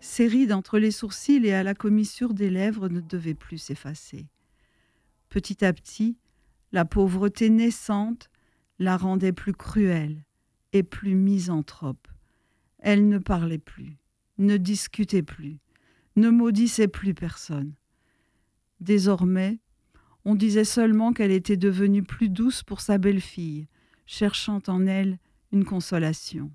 ses 0.00 0.26
rides 0.26 0.52
entre 0.52 0.78
les 0.78 0.90
sourcils 0.90 1.44
et 1.46 1.52
à 1.52 1.62
la 1.62 1.74
commissure 1.74 2.34
des 2.34 2.50
lèvres 2.50 2.88
ne 2.88 3.00
devaient 3.00 3.34
plus 3.34 3.58
s'effacer. 3.58 4.26
Petit 5.28 5.64
à 5.64 5.72
petit, 5.72 6.18
la 6.72 6.84
pauvreté 6.84 7.50
naissante 7.50 8.30
la 8.78 8.96
rendait 8.96 9.32
plus 9.32 9.52
cruelle 9.52 10.24
et 10.72 10.82
plus 10.82 11.14
misanthrope. 11.14 12.08
Elle 12.78 13.08
ne 13.08 13.18
parlait 13.18 13.58
plus, 13.58 13.98
ne 14.38 14.56
discutait 14.56 15.22
plus, 15.22 15.58
ne 16.16 16.30
maudissait 16.30 16.88
plus 16.88 17.14
personne. 17.14 17.74
Désormais, 18.80 19.58
on 20.24 20.34
disait 20.34 20.64
seulement 20.64 21.12
qu'elle 21.12 21.30
était 21.30 21.56
devenue 21.56 22.02
plus 22.02 22.30
douce 22.30 22.62
pour 22.62 22.80
sa 22.80 22.98
belle-fille, 22.98 23.68
cherchant 24.06 24.60
en 24.66 24.86
elle 24.86 25.18
une 25.52 25.64
consolation. 25.64 26.50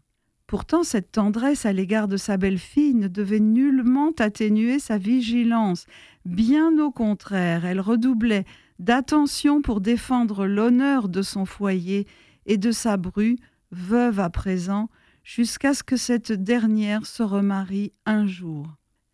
Pourtant, 0.48 0.84
cette 0.84 1.12
tendresse 1.12 1.66
à 1.66 1.74
l'égard 1.74 2.08
de 2.08 2.18
sa 2.18 2.38
belle-fille 2.38 2.94
ne 2.94 3.08
devait 3.08 3.40
nullement 3.40 4.12
atténuer 4.20 4.78
sa 4.78 4.98
vigilance. 4.98 5.86
Bien 6.26 6.78
au 6.78 6.92
contraire, 6.92 7.66
elle 7.66 7.80
redoublait 7.80 8.46
d'attention 8.78 9.62
pour 9.62 9.82
défendre 9.82 10.46
l'honneur 10.46 11.10
de 11.10 11.22
son 11.22 11.46
foyer 11.46 12.06
et 12.46 12.58
de 12.58 12.72
sa 12.72 12.98
bru, 12.98 13.38
veuve 13.72 14.20
à 14.20 14.30
présent, 14.30 14.90
jusqu'à 15.24 15.74
ce 15.74 15.84
que 15.84 15.98
cette 15.98 16.32
dernière 16.32 17.08
se 17.08 17.24
remarie 17.24 17.94
un 18.06 18.28
jour. 18.28 18.68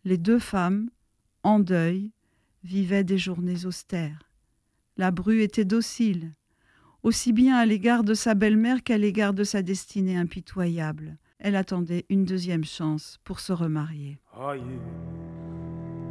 Les 0.04 0.18
deux 0.18 0.38
femmes, 0.38 0.90
en 1.42 1.58
deuil, 1.58 2.10
vivaient 2.62 3.04
des 3.04 3.18
journées 3.18 3.64
austères. 3.64 4.30
La 4.98 5.10
bru 5.10 5.40
était 5.40 5.64
docile, 5.64 6.34
aussi 7.02 7.32
bien 7.32 7.56
à 7.56 7.66
l'égard 7.66 8.04
de 8.04 8.14
sa 8.14 8.34
belle-mère 8.34 8.82
qu'à 8.82 8.98
l'égard 8.98 9.34
de 9.34 9.44
sa 9.44 9.62
destinée 9.62 10.16
impitoyable. 10.16 11.16
Elle 11.38 11.56
attendait 11.56 12.06
une 12.08 12.24
deuxième 12.24 12.64
chance 12.64 13.18
pour 13.24 13.40
se 13.40 13.52
remarier. 13.52 14.18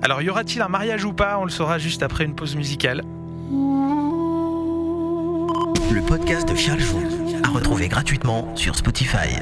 Alors, 0.01 0.21
y 0.21 0.29
aura-t-il 0.29 0.61
un 0.61 0.67
mariage 0.67 1.05
ou 1.05 1.13
pas? 1.13 1.39
On 1.39 1.45
le 1.45 1.49
saura 1.49 1.77
juste 1.77 2.03
après 2.03 2.25
une 2.25 2.35
pause 2.35 2.55
musicale. 2.55 3.01
Le 5.93 6.05
podcast 6.05 6.49
de 6.49 6.55
Charles 6.55 6.79
Joux, 6.79 7.03
à 7.43 7.49
retrouver 7.49 7.87
gratuitement 7.87 8.53
sur 8.55 8.75
Spotify. 8.75 9.39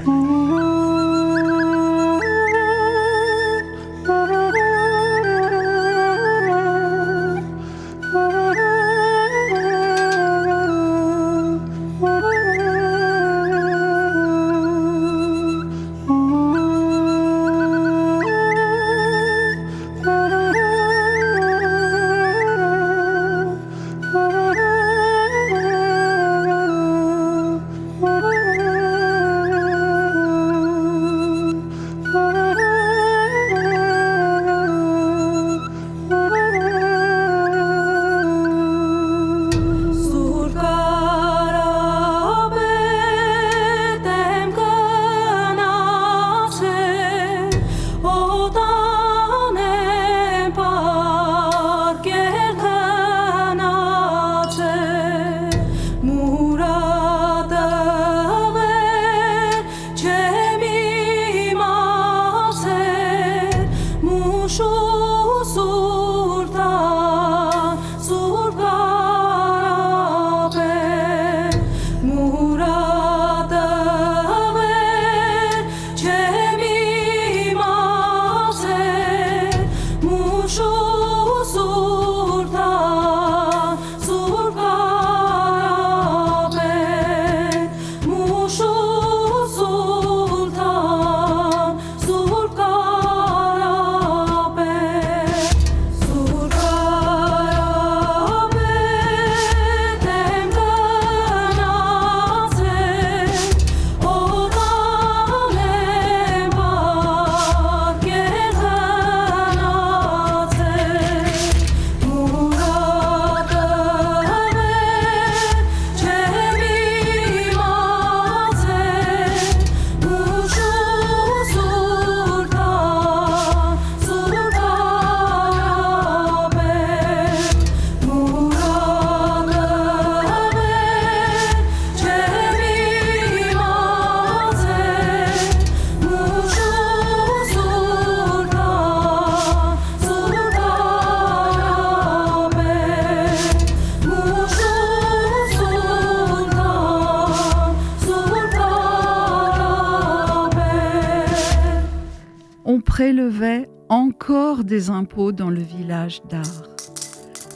Prélevait 153.40 153.70
encore 153.88 154.64
des 154.66 154.90
impôts 154.90 155.32
dans 155.32 155.50
le 155.50 155.62
village 155.62 156.22
d'Ar. 156.30 156.64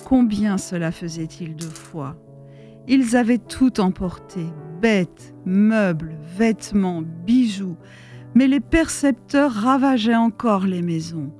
Combien 0.06 0.58
cela 0.58 0.92
faisait-il 0.92 1.56
de 1.56 1.66
fois 1.66 2.16
Ils 2.88 3.18
avaient 3.18 3.38
tout 3.38 3.82
emporté, 3.82 4.46
bêtes, 4.82 5.36
meubles, 5.46 6.16
vêtements, 6.38 7.04
bijoux, 7.26 7.76
mais 8.34 8.48
les 8.48 8.62
percepteurs 8.62 9.52
ravageaient 9.52 10.16
encore 10.16 10.66
les 10.66 10.82
maisons. 10.82 11.34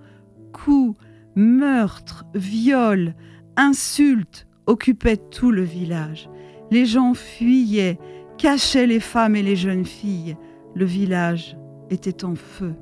Coups, 0.52 1.00
meurtres, 1.36 2.26
viols, 2.36 3.16
insultes 3.56 4.48
occupaient 4.66 5.18
tout 5.32 5.52
le 5.52 5.64
village. 5.64 6.30
Les 6.70 6.86
gens 6.86 7.14
fuyaient, 7.14 7.98
cachaient 8.38 8.88
les 8.88 9.00
femmes 9.00 9.36
et 9.36 9.44
les 9.44 9.56
jeunes 9.56 9.86
filles. 9.86 10.36
Le 10.76 10.86
village 10.86 11.58
était 11.90 12.26
en 12.26 12.36
feu. 12.36 12.74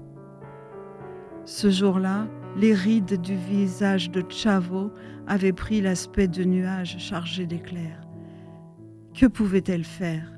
Ce 1.45 1.69
jour-là, 1.69 2.27
les 2.57 2.73
rides 2.73 3.19
du 3.21 3.35
visage 3.35 4.11
de 4.11 4.23
Chavo 4.29 4.91
avaient 5.27 5.53
pris 5.53 5.81
l'aspect 5.81 6.27
de 6.27 6.43
nuages 6.43 6.97
chargés 6.99 7.45
d'éclairs. 7.45 8.01
Que 9.13 9.25
pouvait-elle 9.25 9.83
faire? 9.83 10.31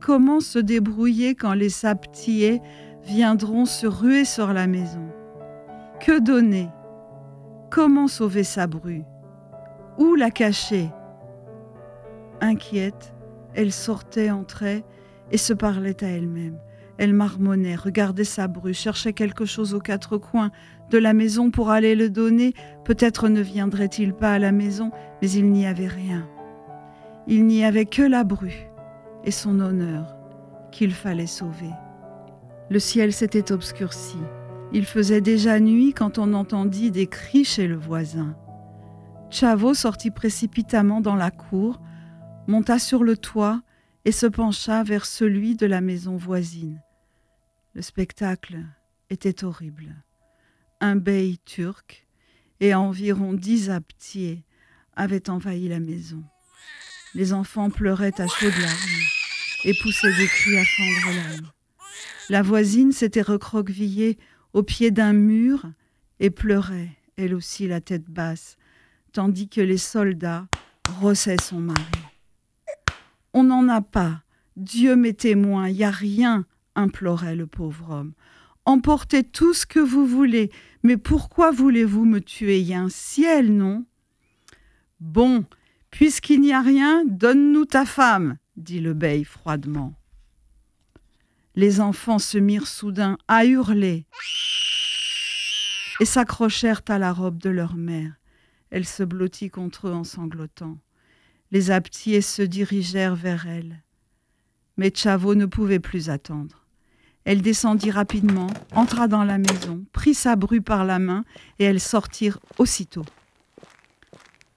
Comment 0.00 0.40
se 0.40 0.58
débrouiller 0.58 1.34
quand 1.34 1.52
les 1.52 1.68
saptiers 1.68 2.62
viendront 3.04 3.66
se 3.66 3.86
ruer 3.86 4.24
sur 4.24 4.52
la 4.52 4.66
maison? 4.66 5.06
Que 6.00 6.18
donner? 6.18 6.68
Comment 7.70 8.08
sauver 8.08 8.44
sa 8.44 8.66
bru? 8.66 9.02
Où 9.98 10.14
la 10.14 10.30
cacher? 10.30 10.88
Inquiète, 12.40 13.14
elle 13.54 13.72
sortait, 13.72 14.30
entrait 14.30 14.82
et 15.30 15.36
se 15.36 15.52
parlait 15.52 16.02
à 16.02 16.08
elle-même. 16.08 16.58
Elle 17.00 17.14
marmonnait, 17.14 17.76
regardait 17.76 18.24
sa 18.24 18.46
bru, 18.46 18.74
cherchait 18.74 19.14
quelque 19.14 19.46
chose 19.46 19.72
aux 19.72 19.80
quatre 19.80 20.18
coins 20.18 20.50
de 20.90 20.98
la 20.98 21.14
maison 21.14 21.50
pour 21.50 21.70
aller 21.70 21.94
le 21.94 22.10
donner. 22.10 22.52
Peut-être 22.84 23.30
ne 23.30 23.40
viendrait-il 23.40 24.12
pas 24.12 24.34
à 24.34 24.38
la 24.38 24.52
maison, 24.52 24.90
mais 25.22 25.30
il 25.30 25.50
n'y 25.50 25.66
avait 25.66 25.86
rien. 25.86 26.28
Il 27.26 27.46
n'y 27.46 27.64
avait 27.64 27.86
que 27.86 28.02
la 28.02 28.22
bru 28.22 28.52
et 29.24 29.30
son 29.30 29.60
honneur 29.60 30.14
qu'il 30.72 30.92
fallait 30.92 31.26
sauver. 31.26 31.70
Le 32.68 32.78
ciel 32.78 33.14
s'était 33.14 33.50
obscurci. 33.50 34.18
Il 34.70 34.84
faisait 34.84 35.22
déjà 35.22 35.58
nuit 35.58 35.94
quand 35.94 36.18
on 36.18 36.34
entendit 36.34 36.90
des 36.90 37.06
cris 37.06 37.46
chez 37.46 37.66
le 37.66 37.76
voisin. 37.76 38.36
Chavo 39.30 39.72
sortit 39.72 40.10
précipitamment 40.10 41.00
dans 41.00 41.16
la 41.16 41.30
cour, 41.30 41.80
monta 42.46 42.78
sur 42.78 43.04
le 43.04 43.16
toit 43.16 43.62
et 44.04 44.12
se 44.12 44.26
pencha 44.26 44.82
vers 44.82 45.06
celui 45.06 45.56
de 45.56 45.64
la 45.64 45.80
maison 45.80 46.18
voisine. 46.18 46.78
Le 47.74 47.82
spectacle 47.82 48.64
était 49.10 49.44
horrible. 49.44 49.94
Un 50.80 50.96
bey 50.96 51.36
turc 51.44 52.06
et 52.58 52.74
environ 52.74 53.32
dix 53.32 53.70
aptiers 53.70 54.44
avaient 54.96 55.30
envahi 55.30 55.68
la 55.68 55.78
maison. 55.78 56.24
Les 57.14 57.32
enfants 57.32 57.70
pleuraient 57.70 58.20
à 58.20 58.26
chaudes 58.26 58.58
larmes 58.60 59.00
et 59.64 59.74
poussaient 59.74 60.16
des 60.16 60.26
cris 60.26 60.58
à 60.58 60.64
fendre 60.64 61.16
l'âme. 61.16 61.50
La 62.28 62.42
voisine 62.42 62.92
s'était 62.92 63.22
recroquevillée 63.22 64.18
au 64.52 64.62
pied 64.62 64.90
d'un 64.90 65.12
mur 65.12 65.64
et 66.18 66.30
pleurait, 66.30 66.90
elle 67.16 67.34
aussi, 67.34 67.68
la 67.68 67.80
tête 67.80 68.04
basse, 68.04 68.56
tandis 69.12 69.48
que 69.48 69.60
les 69.60 69.78
soldats 69.78 70.48
rossaient 71.00 71.40
son 71.40 71.60
mari. 71.60 71.84
On 73.32 73.44
n'en 73.44 73.68
a 73.68 73.80
pas, 73.80 74.22
Dieu 74.56 74.96
m'est 74.96 75.18
témoin, 75.20 75.70
n'y 75.70 75.84
a 75.84 75.90
rien, 75.90 76.46
implorait 76.80 77.36
le 77.36 77.46
pauvre 77.46 77.90
homme. 77.90 78.12
Emportez 78.64 79.24
tout 79.24 79.54
ce 79.54 79.66
que 79.66 79.80
vous 79.80 80.06
voulez, 80.06 80.50
mais 80.82 80.96
pourquoi 80.96 81.50
voulez-vous 81.50 82.04
me 82.04 82.20
tuer? 82.20 82.60
Il 82.60 82.66
y 82.66 82.74
a 82.74 82.80
un 82.80 82.88
ciel, 82.88 83.54
non? 83.56 83.84
Bon, 85.00 85.44
puisqu'il 85.90 86.40
n'y 86.40 86.52
a 86.52 86.60
rien, 86.60 87.04
donne-nous 87.06 87.64
ta 87.64 87.84
femme, 87.84 88.36
dit 88.56 88.80
le 88.80 88.94
bey 88.94 89.24
froidement. 89.24 89.94
Les 91.56 91.80
enfants 91.80 92.18
se 92.18 92.38
mirent 92.38 92.68
soudain 92.68 93.18
à 93.26 93.44
hurler 93.44 94.06
et 96.00 96.04
s'accrochèrent 96.04 96.82
à 96.88 96.98
la 96.98 97.12
robe 97.12 97.38
de 97.38 97.50
leur 97.50 97.74
mère. 97.74 98.12
Elle 98.70 98.86
se 98.86 99.02
blottit 99.02 99.50
contre 99.50 99.88
eux 99.88 99.92
en 99.92 100.04
sanglotant. 100.04 100.78
Les 101.50 101.70
aptiers 101.70 102.20
se 102.20 102.42
dirigèrent 102.42 103.16
vers 103.16 103.46
elle. 103.46 103.82
Mais 104.76 104.92
Chavo 104.94 105.34
ne 105.34 105.46
pouvait 105.46 105.80
plus 105.80 106.08
attendre. 106.08 106.59
Elle 107.24 107.42
descendit 107.42 107.90
rapidement, 107.90 108.48
entra 108.72 109.08
dans 109.08 109.24
la 109.24 109.38
maison, 109.38 109.84
prit 109.92 110.14
sa 110.14 110.36
bru 110.36 110.62
par 110.62 110.84
la 110.84 110.98
main, 110.98 111.24
et 111.58 111.64
elles 111.64 111.80
sortirent 111.80 112.38
aussitôt. 112.58 113.04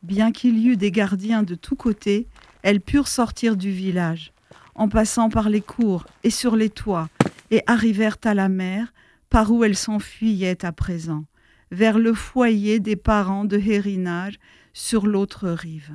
Bien 0.01 0.31
qu'il 0.31 0.57
y 0.57 0.67
eût 0.67 0.77
des 0.77 0.91
gardiens 0.91 1.43
de 1.43 1.55
tous 1.55 1.75
côtés, 1.75 2.27
elles 2.61 2.81
purent 2.81 3.07
sortir 3.07 3.57
du 3.57 3.71
village, 3.71 4.31
en 4.75 4.89
passant 4.89 5.29
par 5.29 5.49
les 5.49 5.61
cours 5.61 6.05
et 6.23 6.29
sur 6.29 6.55
les 6.55 6.69
toits, 6.69 7.09
et 7.51 7.61
arrivèrent 7.67 8.17
à 8.23 8.33
la 8.33 8.49
mer, 8.49 8.93
par 9.29 9.51
où 9.51 9.63
elles 9.63 9.77
s'enfuyaient 9.77 10.65
à 10.65 10.71
présent, 10.71 11.25
vers 11.71 11.99
le 11.99 12.13
foyer 12.13 12.79
des 12.79 12.95
parents 12.95 13.45
de 13.45 13.57
Hérinage 13.57 14.39
sur 14.73 15.05
l'autre 15.05 15.49
rive. 15.49 15.93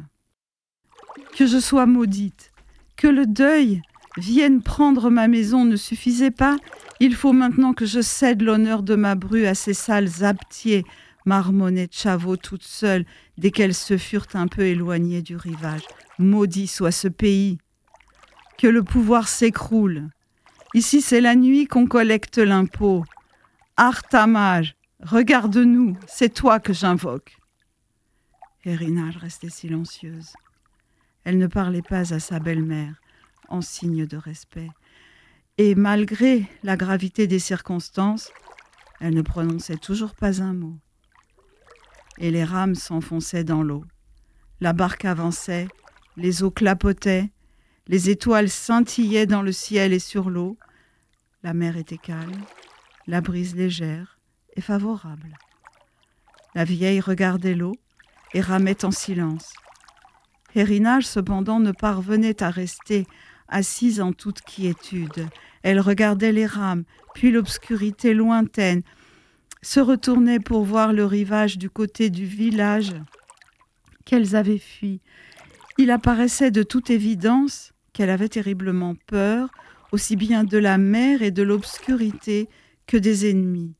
Que 1.36 1.46
je 1.46 1.58
sois 1.58 1.86
maudite, 1.86 2.52
que 2.96 3.08
le 3.08 3.26
deuil 3.26 3.80
vienne 4.16 4.62
prendre 4.62 5.10
ma 5.10 5.28
maison 5.28 5.64
ne 5.64 5.76
suffisait 5.76 6.30
pas, 6.30 6.56
il 7.00 7.14
faut 7.14 7.32
maintenant 7.32 7.72
que 7.72 7.86
je 7.86 8.00
cède 8.00 8.42
l'honneur 8.42 8.82
de 8.82 8.94
ma 8.94 9.14
bru 9.14 9.46
à 9.46 9.54
ces 9.54 9.74
sales 9.74 10.24
aptiers, 10.24 10.84
marmonnait 11.24 11.88
Chavot 11.90 12.36
toute 12.36 12.64
seule 12.64 13.04
dès 13.36 13.50
qu'elles 13.50 13.74
se 13.74 13.98
furent 13.98 14.26
un 14.34 14.48
peu 14.48 14.62
éloignées 14.62 15.22
du 15.22 15.36
rivage. 15.36 15.82
Maudit 16.18 16.66
soit 16.66 16.90
ce 16.90 17.08
pays. 17.08 17.58
Que 18.56 18.66
le 18.66 18.82
pouvoir 18.82 19.28
s'écroule. 19.28 20.08
Ici 20.74 21.00
c'est 21.00 21.20
la 21.20 21.36
nuit 21.36 21.66
qu'on 21.66 21.86
collecte 21.86 22.38
l'impôt. 22.38 23.04
Artamage, 23.76 24.74
regarde-nous, 25.00 25.96
c'est 26.08 26.34
toi 26.34 26.58
que 26.58 26.72
j'invoque. 26.72 27.36
Hérinage 28.64 29.16
restait 29.16 29.50
silencieuse. 29.50 30.32
Elle 31.24 31.38
ne 31.38 31.46
parlait 31.46 31.82
pas 31.82 32.12
à 32.12 32.18
sa 32.18 32.40
belle-mère, 32.40 33.00
en 33.48 33.60
signe 33.60 34.06
de 34.06 34.16
respect. 34.16 34.70
Et 35.56 35.74
malgré 35.74 36.48
la 36.62 36.76
gravité 36.76 37.26
des 37.26 37.38
circonstances, 37.38 38.30
elle 39.00 39.14
ne 39.14 39.22
prononçait 39.22 39.76
toujours 39.76 40.14
pas 40.14 40.42
un 40.42 40.52
mot. 40.52 40.76
Et 42.18 42.30
les 42.30 42.44
rames 42.44 42.74
s'enfonçaient 42.74 43.44
dans 43.44 43.62
l'eau. 43.62 43.84
La 44.60 44.72
barque 44.72 45.04
avançait, 45.04 45.68
les 46.16 46.42
eaux 46.42 46.50
clapotaient, 46.50 47.30
les 47.86 48.10
étoiles 48.10 48.50
scintillaient 48.50 49.26
dans 49.26 49.42
le 49.42 49.52
ciel 49.52 49.92
et 49.92 49.98
sur 49.98 50.30
l'eau. 50.30 50.58
La 51.42 51.54
mer 51.54 51.76
était 51.76 51.98
calme, 51.98 52.44
la 53.06 53.20
brise 53.20 53.54
légère 53.54 54.18
et 54.56 54.60
favorable. 54.60 55.38
La 56.54 56.64
vieille 56.64 57.00
regardait 57.00 57.54
l'eau 57.54 57.76
et 58.34 58.40
ramait 58.40 58.84
en 58.84 58.90
silence. 58.90 59.52
Hérinage, 60.54 61.06
cependant, 61.06 61.60
ne 61.60 61.72
parvenait 61.72 62.42
à 62.42 62.50
rester 62.50 63.06
assise 63.48 64.00
en 64.00 64.12
toute 64.12 64.40
quiétude. 64.40 65.28
Elle 65.62 65.80
regardait 65.80 66.32
les 66.32 66.46
rames, 66.46 66.84
puis 67.14 67.30
l'obscurité 67.30 68.14
lointaine, 68.14 68.82
se 69.62 69.80
retournait 69.80 70.40
pour 70.40 70.64
voir 70.64 70.92
le 70.92 71.04
rivage 71.04 71.58
du 71.58 71.68
côté 71.68 72.10
du 72.10 72.24
village 72.24 72.94
qu'elles 74.04 74.36
avaient 74.36 74.58
fui, 74.58 75.00
il 75.76 75.90
apparaissait 75.90 76.50
de 76.50 76.62
toute 76.62 76.90
évidence 76.90 77.72
qu'elle 77.92 78.10
avait 78.10 78.28
terriblement 78.28 78.94
peur, 79.06 79.48
aussi 79.92 80.16
bien 80.16 80.42
de 80.44 80.58
la 80.58 80.78
mer 80.78 81.22
et 81.22 81.30
de 81.30 81.42
l'obscurité 81.42 82.48
que 82.86 82.96
des 82.96 83.30
ennemis. 83.30 83.74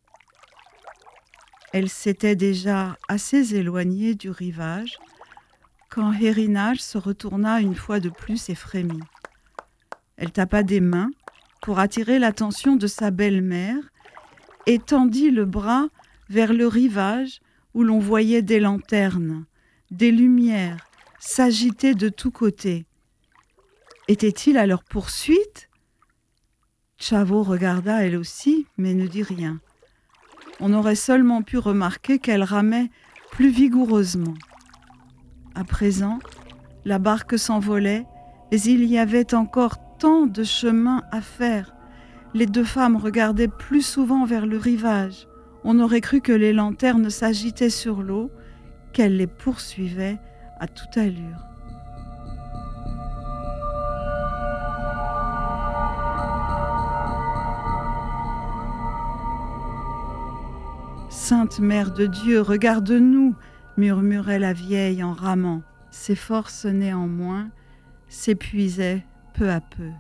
Elle 1.73 1.89
s'était 1.89 2.37
déjà 2.37 2.97
assez 3.09 3.55
éloignée 3.55 4.15
du 4.15 4.31
rivage 4.31 4.99
quand 5.91 6.13
Hérinage 6.13 6.81
se 6.81 6.99
retourna 6.99 7.61
une 7.61 7.75
fois 7.75 7.99
de 7.99 8.11
plus 8.11 8.49
et 8.49 8.55
frémit. 8.55 9.03
Elle 10.19 10.33
tapa 10.33 10.65
des 10.65 10.81
mains 10.81 11.11
pour 11.63 11.79
attirer 11.79 12.19
l'attention 12.19 12.75
de 12.75 12.89
sa 12.89 13.13
belle-mère 13.13 13.93
et 14.67 14.81
tendit 14.81 15.31
le 15.31 15.45
bras 15.45 15.89
vers 16.29 16.53
le 16.53 16.67
rivage 16.67 17.41
où 17.73 17.85
l'on 17.85 18.01
voyait 18.01 18.43
des 18.43 18.59
lanternes, 18.59 19.47
des 19.93 20.11
lumières, 20.11 20.89
s'agitaient 21.21 21.95
de 21.95 22.09
tous 22.09 22.33
côtés. 22.33 22.85
Était-il 24.09 24.59
à 24.59 24.67
leur 24.67 24.83
poursuite? 24.83 25.71
Chavo 26.97 27.45
regarda 27.45 28.05
elle 28.05 28.17
aussi, 28.17 28.67
mais 28.77 28.95
ne 28.95 29.07
dit 29.07 29.23
rien. 29.23 29.61
On 30.59 30.75
aurait 30.75 30.97
seulement 30.97 31.43
pu 31.43 31.59
remarquer 31.59 32.19
qu'elle 32.19 32.43
ramait 32.43 32.91
plus 33.31 33.51
vigoureusement. 33.51 34.35
À 35.55 35.63
présent, 35.63 36.19
la 36.85 36.99
barque 36.99 37.39
s'envolait, 37.39 38.05
mais 38.51 38.61
il 38.63 38.85
y 38.85 38.99
avait 38.99 39.35
encore 39.35 39.88
tant 39.99 40.27
de 40.27 40.45
chemin 40.45 41.03
à 41.11 41.21
faire. 41.21 41.75
Les 42.35 42.47
deux 42.47 42.65
femmes 42.65 42.97
regardaient 42.97 43.49
plus 43.49 43.83
souvent 43.83 44.25
vers 44.25 44.47
le 44.47 44.57
rivage. 44.57 45.27
On 45.65 45.81
aurait 45.81 46.01
cru 46.01 46.21
que 46.21 46.33
les 46.33 46.53
lanternes 46.53 47.11
s'agitaient 47.11 47.71
sur 47.71 48.03
l'eau, 48.03 48.31
qu'elles 48.93 49.17
les 49.17 49.27
poursuivaient 49.27 50.19
à 50.61 50.67
toute 50.69 50.97
allure. 50.97 51.45
Sainte 61.11 61.59
Mère 61.59 61.93
de 61.93 62.07
Dieu, 62.07 62.41
regarde-nous, 62.41 63.35
murmurait 63.77 64.39
la 64.39 64.53
vieille 64.53 65.03
en 65.03 65.13
ramant. 65.13 65.63
Ses 65.91 66.15
forces 66.15 66.65
néanmoins 66.65 67.51
s'épuisaient 68.09 69.05
peu 69.39 69.51
à 69.51 69.61
peu. 69.61 69.91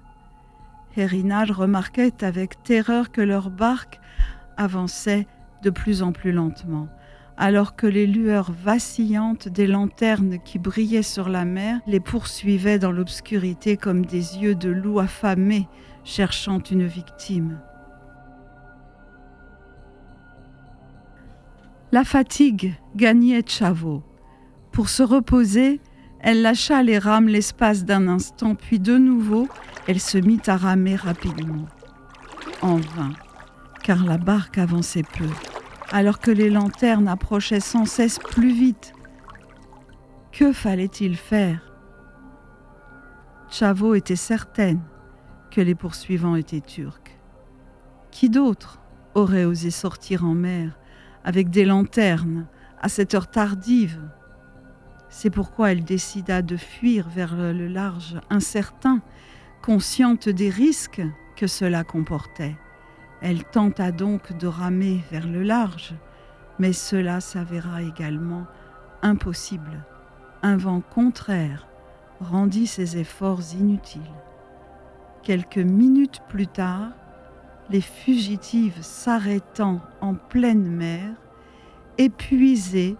Hérinage 0.96 1.52
remarquait 1.52 2.24
avec 2.24 2.60
terreur 2.64 3.12
que 3.12 3.20
leur 3.20 3.50
barque 3.50 4.00
avançait 4.56 5.28
de 5.62 5.70
plus 5.70 6.02
en 6.02 6.10
plus 6.10 6.32
lentement, 6.32 6.88
alors 7.36 7.76
que 7.76 7.86
les 7.86 8.08
lueurs 8.08 8.50
vacillantes 8.50 9.48
des 9.48 9.68
lanternes 9.68 10.38
qui 10.44 10.58
brillaient 10.58 11.02
sur 11.02 11.28
la 11.28 11.44
mer 11.44 11.78
les 11.86 12.00
poursuivaient 12.00 12.80
dans 12.80 12.90
l'obscurité 12.90 13.76
comme 13.76 14.04
des 14.04 14.38
yeux 14.38 14.56
de 14.56 14.70
loup 14.70 14.98
affamés 14.98 15.68
cherchant 16.02 16.58
une 16.58 16.86
victime. 16.86 17.60
La 21.92 22.04
fatigue 22.04 22.74
gagnait 22.96 23.44
Chavot. 23.46 24.02
Pour 24.72 24.88
se 24.88 25.02
reposer, 25.02 25.80
elle 26.20 26.42
lâcha 26.42 26.82
les 26.82 26.98
rames 26.98 27.28
l'espace 27.28 27.84
d'un 27.84 28.08
instant, 28.08 28.54
puis 28.54 28.80
de 28.80 28.98
nouveau, 28.98 29.48
elle 29.86 30.00
se 30.00 30.18
mit 30.18 30.40
à 30.46 30.56
ramer 30.56 30.96
rapidement. 30.96 31.66
En 32.60 32.76
vain, 32.76 33.12
car 33.82 34.04
la 34.04 34.18
barque 34.18 34.58
avançait 34.58 35.04
peu, 35.16 35.28
alors 35.90 36.18
que 36.18 36.30
les 36.30 36.50
lanternes 36.50 37.08
approchaient 37.08 37.60
sans 37.60 37.84
cesse 37.84 38.18
plus 38.18 38.52
vite. 38.52 38.92
Que 40.32 40.52
fallait-il 40.52 41.16
faire? 41.16 41.72
Chavot 43.50 43.94
était 43.94 44.16
certaine 44.16 44.82
que 45.50 45.60
les 45.60 45.74
poursuivants 45.74 46.36
étaient 46.36 46.60
turcs. 46.60 47.18
Qui 48.10 48.28
d'autre 48.28 48.80
aurait 49.14 49.44
osé 49.44 49.70
sortir 49.70 50.24
en 50.24 50.34
mer 50.34 50.78
avec 51.24 51.50
des 51.50 51.64
lanternes 51.64 52.46
à 52.80 52.88
cette 52.88 53.14
heure 53.14 53.30
tardive? 53.30 54.00
C'est 55.10 55.30
pourquoi 55.30 55.72
elle 55.72 55.84
décida 55.84 56.42
de 56.42 56.56
fuir 56.56 57.08
vers 57.08 57.34
le 57.36 57.66
large 57.66 58.20
incertain, 58.30 59.00
consciente 59.62 60.28
des 60.28 60.50
risques 60.50 61.02
que 61.36 61.46
cela 61.46 61.84
comportait. 61.84 62.56
Elle 63.20 63.44
tenta 63.44 63.90
donc 63.90 64.36
de 64.36 64.46
ramer 64.46 65.02
vers 65.10 65.26
le 65.26 65.42
large, 65.42 65.94
mais 66.58 66.72
cela 66.72 67.20
s'avéra 67.20 67.82
également 67.82 68.46
impossible. 69.02 69.84
Un 70.42 70.56
vent 70.56 70.80
contraire 70.80 71.66
rendit 72.20 72.66
ses 72.66 72.98
efforts 72.98 73.42
inutiles. 73.58 74.02
Quelques 75.22 75.58
minutes 75.58 76.20
plus 76.28 76.46
tard, 76.46 76.90
les 77.70 77.80
fugitives 77.80 78.80
s'arrêtant 78.82 79.80
en 80.00 80.14
pleine 80.14 80.66
mer, 80.66 81.10
épuisées, 81.98 82.96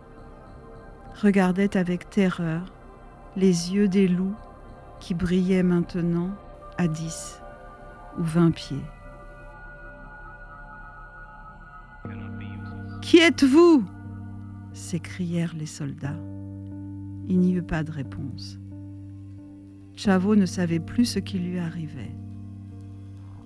regardaient 1.21 1.77
avec 1.77 2.11
terreur 2.11 2.73
les 3.37 3.75
yeux 3.75 3.89
des 3.89 4.09
loups 4.09 4.37
qui 5.01 5.15
brillaient 5.15 5.63
maintenant 5.63 6.31
à 6.77 6.89
dix 6.89 7.41
ou 8.19 8.23
vingt 8.23 8.51
pieds. 8.51 8.85
Qui 13.03 13.19
êtes-vous? 13.19 13.85
s'écrièrent 14.73 15.55
les 15.57 15.67
soldats. 15.67 16.19
Il 17.29 17.41
n'y 17.41 17.55
eut 17.55 17.63
pas 17.63 17.83
de 17.83 17.91
réponse. 17.91 18.59
Chavot 19.97 20.37
ne 20.37 20.47
savait 20.47 20.79
plus 20.79 21.05
ce 21.05 21.19
qui 21.19 21.39
lui 21.39 21.59
arrivait. 21.59 22.15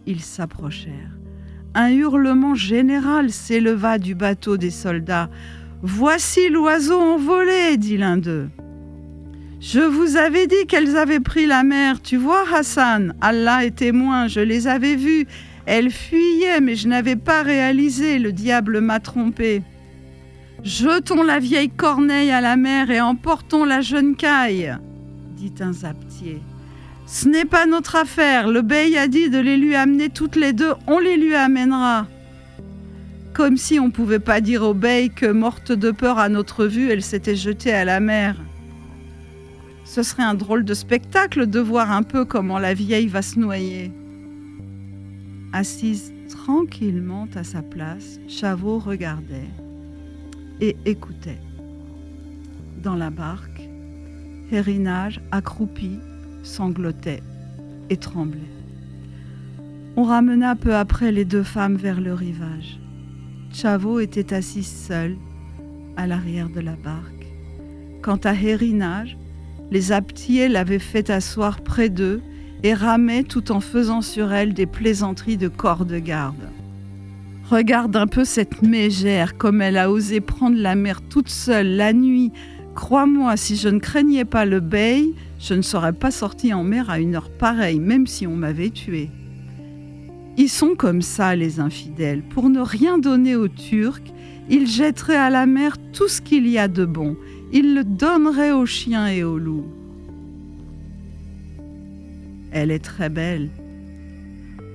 Ils 0.06 0.20
s'approchèrent. 0.20 1.16
Un 1.74 1.90
hurlement 1.90 2.54
général 2.54 3.30
s'éleva 3.30 3.98
du 3.98 4.14
bateau 4.14 4.58
des 4.58 4.70
soldats. 4.70 5.30
Voici 5.82 6.48
l'oiseau 6.48 7.00
envolé, 7.00 7.76
dit 7.76 7.96
l'un 7.96 8.16
d'eux. 8.16 8.48
Je 9.60 9.80
vous 9.80 10.16
avais 10.16 10.46
dit 10.46 10.66
qu'elles 10.68 10.96
avaient 10.96 11.20
pris 11.20 11.46
la 11.46 11.64
mer, 11.64 12.00
tu 12.00 12.16
vois, 12.16 12.44
Hassan. 12.54 13.14
Allah 13.20 13.64
est 13.64 13.76
témoin, 13.76 14.28
je 14.28 14.38
les 14.38 14.68
avais 14.68 14.94
vues. 14.94 15.26
Elles 15.66 15.90
fuyaient, 15.90 16.60
mais 16.60 16.76
je 16.76 16.86
n'avais 16.86 17.16
pas 17.16 17.42
réalisé, 17.42 18.20
le 18.20 18.32
diable 18.32 18.80
m'a 18.80 19.00
trompé. 19.00 19.62
Jetons 20.62 21.24
la 21.24 21.40
vieille 21.40 21.70
corneille 21.70 22.30
à 22.30 22.40
la 22.40 22.56
mer 22.56 22.90
et 22.92 23.00
emportons 23.00 23.64
la 23.64 23.80
jeune 23.80 24.14
caille, 24.14 24.76
dit 25.36 25.54
un 25.60 25.72
zaptier. 25.72 26.40
Ce 27.06 27.28
n'est 27.28 27.44
pas 27.44 27.66
notre 27.66 27.96
affaire. 27.96 28.46
Le 28.46 28.62
bey 28.62 28.96
a 28.96 29.08
dit 29.08 29.30
de 29.30 29.38
les 29.38 29.56
lui 29.56 29.74
amener 29.74 30.08
toutes 30.08 30.36
les 30.36 30.52
deux. 30.52 30.74
On 30.86 31.00
les 31.00 31.16
lui 31.16 31.34
amènera. 31.34 32.06
Comme 33.34 33.56
si 33.56 33.80
on 33.80 33.86
ne 33.86 33.92
pouvait 33.92 34.18
pas 34.18 34.42
dire 34.42 34.62
au 34.62 34.74
bey 34.74 35.08
que, 35.08 35.24
morte 35.26 35.72
de 35.72 35.90
peur 35.90 36.18
à 36.18 36.28
notre 36.28 36.66
vue, 36.66 36.90
elle 36.90 37.02
s'était 37.02 37.36
jetée 37.36 37.72
à 37.72 37.84
la 37.84 37.98
mer. 37.98 38.36
Ce 39.84 40.02
serait 40.02 40.22
un 40.22 40.34
drôle 40.34 40.64
de 40.64 40.74
spectacle 40.74 41.46
de 41.46 41.58
voir 41.58 41.90
un 41.90 42.02
peu 42.02 42.26
comment 42.26 42.58
la 42.58 42.74
vieille 42.74 43.08
va 43.08 43.22
se 43.22 43.38
noyer. 43.38 43.90
Assise 45.54 46.12
tranquillement 46.28 47.26
à 47.34 47.42
sa 47.42 47.62
place, 47.62 48.20
Chavot 48.28 48.78
regardait 48.78 49.48
et 50.60 50.76
écoutait. 50.84 51.40
Dans 52.82 52.96
la 52.96 53.10
barque, 53.10 53.68
Hérinage, 54.50 55.22
accroupi, 55.30 55.98
sanglotait 56.42 57.22
et 57.88 57.96
tremblait. 57.96 58.40
On 59.96 60.04
ramena 60.04 60.54
peu 60.54 60.74
après 60.74 61.12
les 61.12 61.24
deux 61.24 61.42
femmes 61.42 61.76
vers 61.76 62.00
le 62.00 62.12
rivage. 62.12 62.81
Chavot 63.52 64.00
était 64.00 64.32
assise 64.32 64.86
seule 64.88 65.16
à 65.98 66.06
l'arrière 66.06 66.48
de 66.48 66.60
la 66.60 66.72
barque. 66.72 67.26
Quant 68.00 68.18
à 68.24 68.32
Hérinage, 68.32 69.18
les 69.70 69.92
aptiers 69.92 70.48
l'avaient 70.48 70.78
fait 70.78 71.10
asseoir 71.10 71.60
près 71.60 71.90
d'eux 71.90 72.22
et 72.62 72.72
ramaient 72.72 73.24
tout 73.24 73.52
en 73.52 73.60
faisant 73.60 74.00
sur 74.00 74.32
elle 74.32 74.54
des 74.54 74.66
plaisanteries 74.66 75.36
de 75.36 75.48
corps 75.48 75.84
de 75.84 75.98
garde. 75.98 76.48
Regarde 77.50 77.94
un 77.96 78.06
peu 78.06 78.24
cette 78.24 78.62
mégère, 78.62 79.36
comme 79.36 79.60
elle 79.60 79.76
a 79.76 79.90
osé 79.90 80.20
prendre 80.20 80.56
la 80.56 80.74
mer 80.74 81.02
toute 81.02 81.28
seule 81.28 81.76
la 81.76 81.92
nuit. 81.92 82.32
Crois-moi, 82.74 83.36
si 83.36 83.56
je 83.56 83.68
ne 83.68 83.78
craignais 83.78 84.24
pas 84.24 84.46
le 84.46 84.60
bey, 84.60 85.12
je 85.38 85.52
ne 85.52 85.62
serais 85.62 85.92
pas 85.92 86.10
sorti 86.10 86.54
en 86.54 86.64
mer 86.64 86.88
à 86.88 86.98
une 86.98 87.16
heure 87.16 87.30
pareille, 87.30 87.80
même 87.80 88.06
si 88.06 88.26
on 88.26 88.34
m'avait 88.34 88.70
tué. 88.70 89.10
Ils 90.38 90.48
sont 90.48 90.74
comme 90.76 91.02
ça, 91.02 91.36
les 91.36 91.60
infidèles. 91.60 92.22
Pour 92.22 92.48
ne 92.48 92.60
rien 92.60 92.98
donner 92.98 93.36
aux 93.36 93.48
Turcs, 93.48 94.02
ils 94.48 94.66
jetteraient 94.66 95.16
à 95.16 95.30
la 95.30 95.46
mer 95.46 95.76
tout 95.92 96.08
ce 96.08 96.20
qu'il 96.20 96.48
y 96.48 96.58
a 96.58 96.68
de 96.68 96.84
bon. 96.84 97.16
Ils 97.52 97.74
le 97.74 97.84
donneraient 97.84 98.52
aux 98.52 98.66
chiens 98.66 99.08
et 99.08 99.24
aux 99.24 99.38
loups. 99.38 99.66
Elle 102.50 102.70
est 102.70 102.84
très 102.84 103.08
belle. 103.08 103.50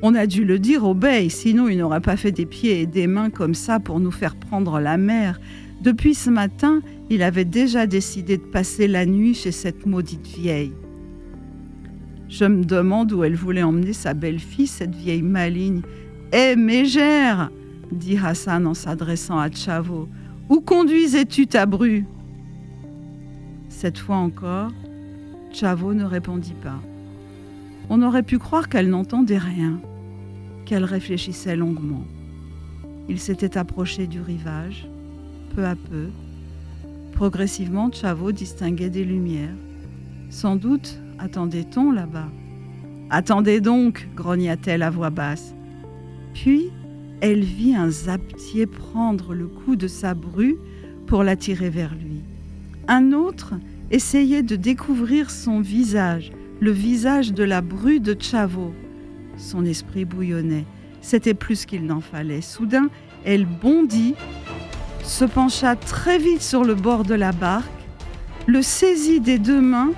On 0.04 0.14
a 0.14 0.28
dû 0.28 0.46
le 0.46 0.60
dire 0.60 0.84
au 0.84 0.94
bey, 0.94 1.30
sinon 1.30 1.68
il 1.68 1.78
n'aurait 1.80 2.02
pas 2.02 2.18
fait 2.18 2.32
des 2.32 2.46
pieds 2.46 2.82
et 2.82 2.86
des 2.86 3.08
mains 3.08 3.32
comme 3.32 3.56
ça 3.56 3.80
pour 3.80 4.00
nous 4.00 4.12
faire 4.12 4.36
prendre 4.36 4.80
la 4.80 4.98
mer. 4.98 5.40
Depuis 5.82 6.14
ce 6.14 6.30
matin, 6.30 6.82
il 7.10 7.24
avait 7.24 7.46
déjà 7.46 7.88
décidé 7.88 8.38
de 8.38 8.44
passer 8.44 8.88
la 8.88 9.06
nuit 9.08 9.34
chez 9.34 9.52
cette 9.52 9.88
maudite 9.88 10.28
vieille. 10.28 10.74
Je 12.30 12.46
me 12.46 12.64
demande 12.64 13.12
où 13.14 13.24
elle 13.24 13.36
voulait 13.36 13.64
emmener 13.64 13.94
sa 13.94 14.14
belle-fille, 14.14 14.68
cette 14.68 14.96
vieille 14.96 15.22
maligne. 15.22 15.82
Hé, 16.32 16.56
mégère 16.56 17.50
dit 17.92 18.18
Hassan 18.18 18.68
en 18.68 18.74
s'adressant 18.74 19.40
à 19.40 19.50
Chavo. 19.50 20.10
Où 20.50 20.60
conduisais-tu 20.60 21.48
ta 21.48 21.66
bru? 21.66 22.06
Cette 23.70 23.98
fois 23.98 24.18
encore, 24.18 24.72
Chavo 25.54 25.94
ne 25.94 26.04
répondit 26.04 26.56
pas. 26.62 26.82
On 27.90 28.02
aurait 28.02 28.24
pu 28.24 28.40
croire 28.40 28.68
qu'elle 28.68 28.90
n'entendait 28.90 29.38
rien, 29.38 29.80
qu'elle 30.66 30.84
réfléchissait 30.84 31.56
longuement. 31.56 32.04
Il 33.08 33.20
s'était 33.20 33.58
approché 33.58 34.08
du 34.08 34.20
rivage, 34.20 34.90
peu 35.56 35.66
à 35.66 35.76
peu, 35.76 36.08
Progressivement, 37.18 37.92
Chavo 37.92 38.32
distinguait 38.32 38.92
des 38.92 39.04
lumières. 39.04 39.56
Sans 40.30 40.56
doute 40.56 41.00
attendait-on 41.20 41.92
là-bas? 41.92 42.30
Attendez 43.10 43.62
donc, 43.62 44.08
grogna-t-elle 44.16 44.84
à 44.84 44.90
voix 44.90 45.10
basse. 45.10 45.54
Puis, 46.34 46.72
elle 47.22 47.44
vit 47.44 47.76
un 47.76 47.90
zaptier 47.90 48.66
prendre 48.66 49.34
le 49.34 49.48
coup 49.48 49.76
de 49.76 49.88
sa 49.88 50.14
bru 50.14 50.58
pour 51.08 51.24
l'attirer 51.24 51.70
vers 51.70 51.96
lui. 51.96 52.22
Un 52.88 53.12
autre 53.14 53.54
essayait 53.92 54.44
de 54.44 54.56
découvrir 54.56 55.32
son 55.32 55.62
visage, 55.62 56.32
le 56.60 56.72
visage 56.72 57.34
de 57.34 57.44
la 57.44 57.62
bru 57.62 58.00
de 58.00 58.16
Chavo. 58.20 58.74
Son 59.38 59.66
esprit 59.66 60.06
bouillonnait. 60.06 60.66
C'était 61.02 61.34
plus 61.34 61.66
qu'il 61.66 61.86
n'en 61.86 62.02
fallait. 62.02 62.42
Soudain, 62.42 62.90
elle 63.24 63.46
bondit, 63.46 64.16
se 65.04 65.26
pencha 65.26 65.76
très 65.76 66.18
vite 66.18 66.42
sur 66.42 66.64
le 66.64 66.76
bord 66.76 67.04
de 67.04 67.14
la 67.14 67.32
barque, 67.32 67.66
le 68.46 68.62
saisit 68.62 69.22
des 69.22 69.40
deux 69.40 69.62
mains 69.62 69.92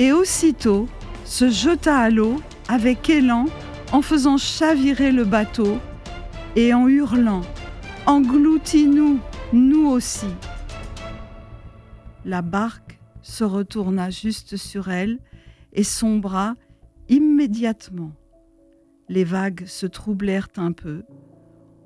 et 0.00 0.12
aussitôt 0.12 0.88
se 1.26 1.50
jeta 1.50 1.98
à 1.98 2.08
l'eau 2.08 2.40
avec 2.68 3.10
élan 3.10 3.44
en 3.92 4.00
faisant 4.00 4.38
chavirer 4.38 5.12
le 5.12 5.24
bateau 5.24 5.78
et 6.56 6.72
en 6.72 6.88
hurlant 6.88 7.42
Engloutis-nous, 8.06 9.20
nous 9.52 9.86
aussi. 9.86 10.26
La 12.24 12.40
barque 12.40 12.98
se 13.20 13.44
retourna 13.44 14.08
juste 14.08 14.56
sur 14.56 14.88
elle 14.88 15.18
et 15.74 15.84
sombra 15.84 16.54
immédiatement. 17.10 18.12
Les 19.10 19.24
vagues 19.24 19.66
se 19.66 19.84
troublèrent 19.84 20.48
un 20.56 20.72
peu. 20.72 21.02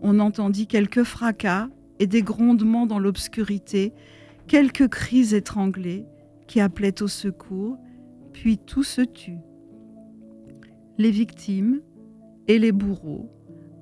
On 0.01 0.21
entendit 0.21 0.69
quelques 0.69 1.03
fracas 1.03 1.69
et 1.99 2.07
des 2.07 2.23
grondements 2.23 2.87
dans 2.87 3.01
l'obscurité, 3.01 3.93
quelques 4.47 4.87
cris 4.87 5.35
étranglés 5.35 6.07
qui 6.47 6.61
appelaient 6.61 7.03
au 7.03 7.09
secours, 7.09 7.77
puis 8.35 8.59
tout 8.59 8.83
se 8.83 9.01
tut. 9.01 9.39
Les 10.99 11.11
victimes 11.11 11.81
et 12.47 12.59
les 12.59 12.73
bourreaux 12.73 13.31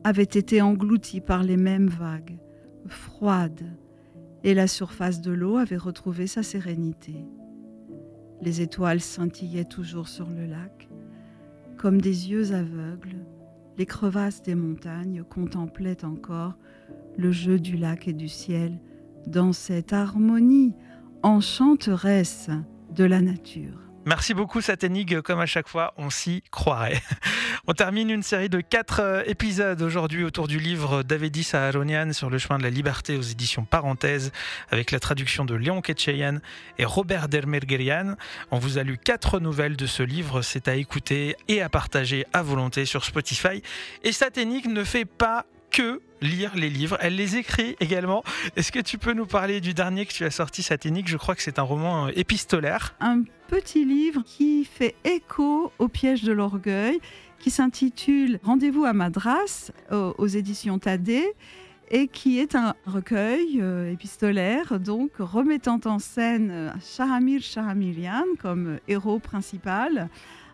avaient 0.05 0.23
été 0.23 0.63
engloutis 0.63 1.21
par 1.21 1.43
les 1.43 1.57
mêmes 1.57 1.89
vagues, 1.89 2.39
froides, 2.87 3.67
et 4.45 4.55
la 4.55 4.67
surface 4.67 5.21
de 5.21 5.33
l'eau 5.33 5.57
avait 5.57 5.77
retrouvé 5.77 6.27
sa 6.27 6.43
sérénité. 6.43 7.27
Les 8.41 8.61
étoiles 8.61 9.01
scintillaient 9.01 9.65
toujours 9.65 10.09
sur 10.09 10.29
le 10.29 10.47
lac. 10.47 10.89
Comme 11.77 12.01
des 12.01 12.31
yeux 12.31 12.53
aveugles, 12.53 13.25
les 13.79 13.87
crevasses 13.87 14.43
des 14.43 14.55
montagnes 14.55 15.23
contemplaient 15.23 16.05
encore 16.05 16.55
le 17.17 17.33
jeu 17.33 17.59
du 17.59 17.77
lac 17.77 18.09
et 18.09 18.13
du 18.13 18.29
ciel 18.29 18.79
dans 19.27 19.53
cette 19.53 19.93
harmonie 19.93 20.75
enchanteresse 21.23 22.51
de 22.95 23.05
la 23.05 23.21
nature. 23.21 23.82
Merci 24.05 24.35
beaucoup 24.35 24.61
Saténig, 24.61 25.21
comme 25.21 25.39
à 25.39 25.47
chaque 25.47 25.69
fois, 25.69 25.95
on 25.97 26.11
s'y 26.11 26.43
croirait. 26.51 27.01
On 27.69 27.73
termine 27.73 28.11
une 28.11 28.25
série 28.25 28.49
de 28.49 28.61
quatre 28.61 29.01
euh, 29.01 29.23
épisodes 29.27 29.81
aujourd'hui 29.81 30.25
autour 30.25 30.49
du 30.49 30.59
livre 30.59 31.05
d'Avedis 31.05 31.51
Aaronian 31.53 32.13
sur 32.13 32.29
le 32.29 32.39
chemin 32.39 32.59
de 32.59 32.65
la 32.65 32.71
liberté 32.71 33.17
aux 33.17 33.23
éditions 33.23 33.65
Parenthèses 33.65 34.33
avec 34.71 34.91
la 34.91 34.99
traduction 34.99 35.45
de 35.45 35.55
Léon 35.55 35.81
Ketcheyan 35.81 36.41
et 36.79 36.85
Robert 36.85 37.29
Dermergerian. 37.29 38.17
On 38.51 38.59
vous 38.59 38.79
a 38.79 38.83
lu 38.83 38.99
quatre 38.99 39.39
nouvelles 39.39 39.77
de 39.77 39.87
ce 39.87 40.03
livre, 40.03 40.43
c'est 40.43 40.67
à 40.67 40.75
écouter 40.75 41.37
et 41.47 41.63
à 41.63 41.69
partager 41.69 42.27
à 42.33 42.43
volonté 42.43 42.85
sur 42.85 43.05
Spotify. 43.05 43.63
Et 44.03 44.11
Saténig 44.11 44.67
ne 44.67 44.83
fait 44.83 45.05
pas 45.05 45.47
que 45.73 46.01
lire 46.21 46.55
les 46.55 46.69
livres, 46.69 46.97
elle 47.01 47.17
les 47.17 47.37
écrit 47.37 47.77
également. 47.81 48.23
Est-ce 48.57 48.71
que 48.71 48.79
tu 48.79 48.99
peux 48.99 49.15
nous 49.15 49.27
parler 49.27 49.61
du 49.61 49.75
dernier 49.75 50.07
que 50.07 50.13
tu 50.13 50.25
as 50.25 50.31
sorti, 50.31 50.63
Saténique 50.63 51.09
Je 51.09 51.17
crois 51.17 51.35
que 51.35 51.43
c'est 51.43 51.59
un 51.59 51.63
roman 51.63 52.07
euh, 52.07 52.11
épistolaire. 52.15 52.95
Un 53.01 53.23
petit 53.49 53.85
livre 53.85 54.23
qui 54.25 54.65
fait 54.65 54.95
écho 55.05 55.73
au 55.79 55.89
piège 55.89 56.23
de 56.23 56.33
l'orgueil, 56.33 57.01
qui 57.39 57.51
s'intitule 57.51 58.39
Rendez-vous 58.45 58.85
à 58.85 58.93
Madras 58.93 59.73
aux, 59.91 60.27
éditions 60.27 60.79
Tadé 60.79 61.25
et 61.91 62.07
qui 62.07 62.39
est 62.39 62.55
un 62.55 62.75
recueil 62.87 63.59
euh, 63.61 63.93
épistolaire, 63.93 64.79
donc 64.79 65.11
remettant 65.19 65.81
en 65.85 65.99
scène 65.99 66.51
euh, 66.51 66.71
Shahamir 66.81 67.43
Shahamirian 67.43 68.25
comme 68.41 68.79
héros 68.89 69.19
principal, 69.19 70.09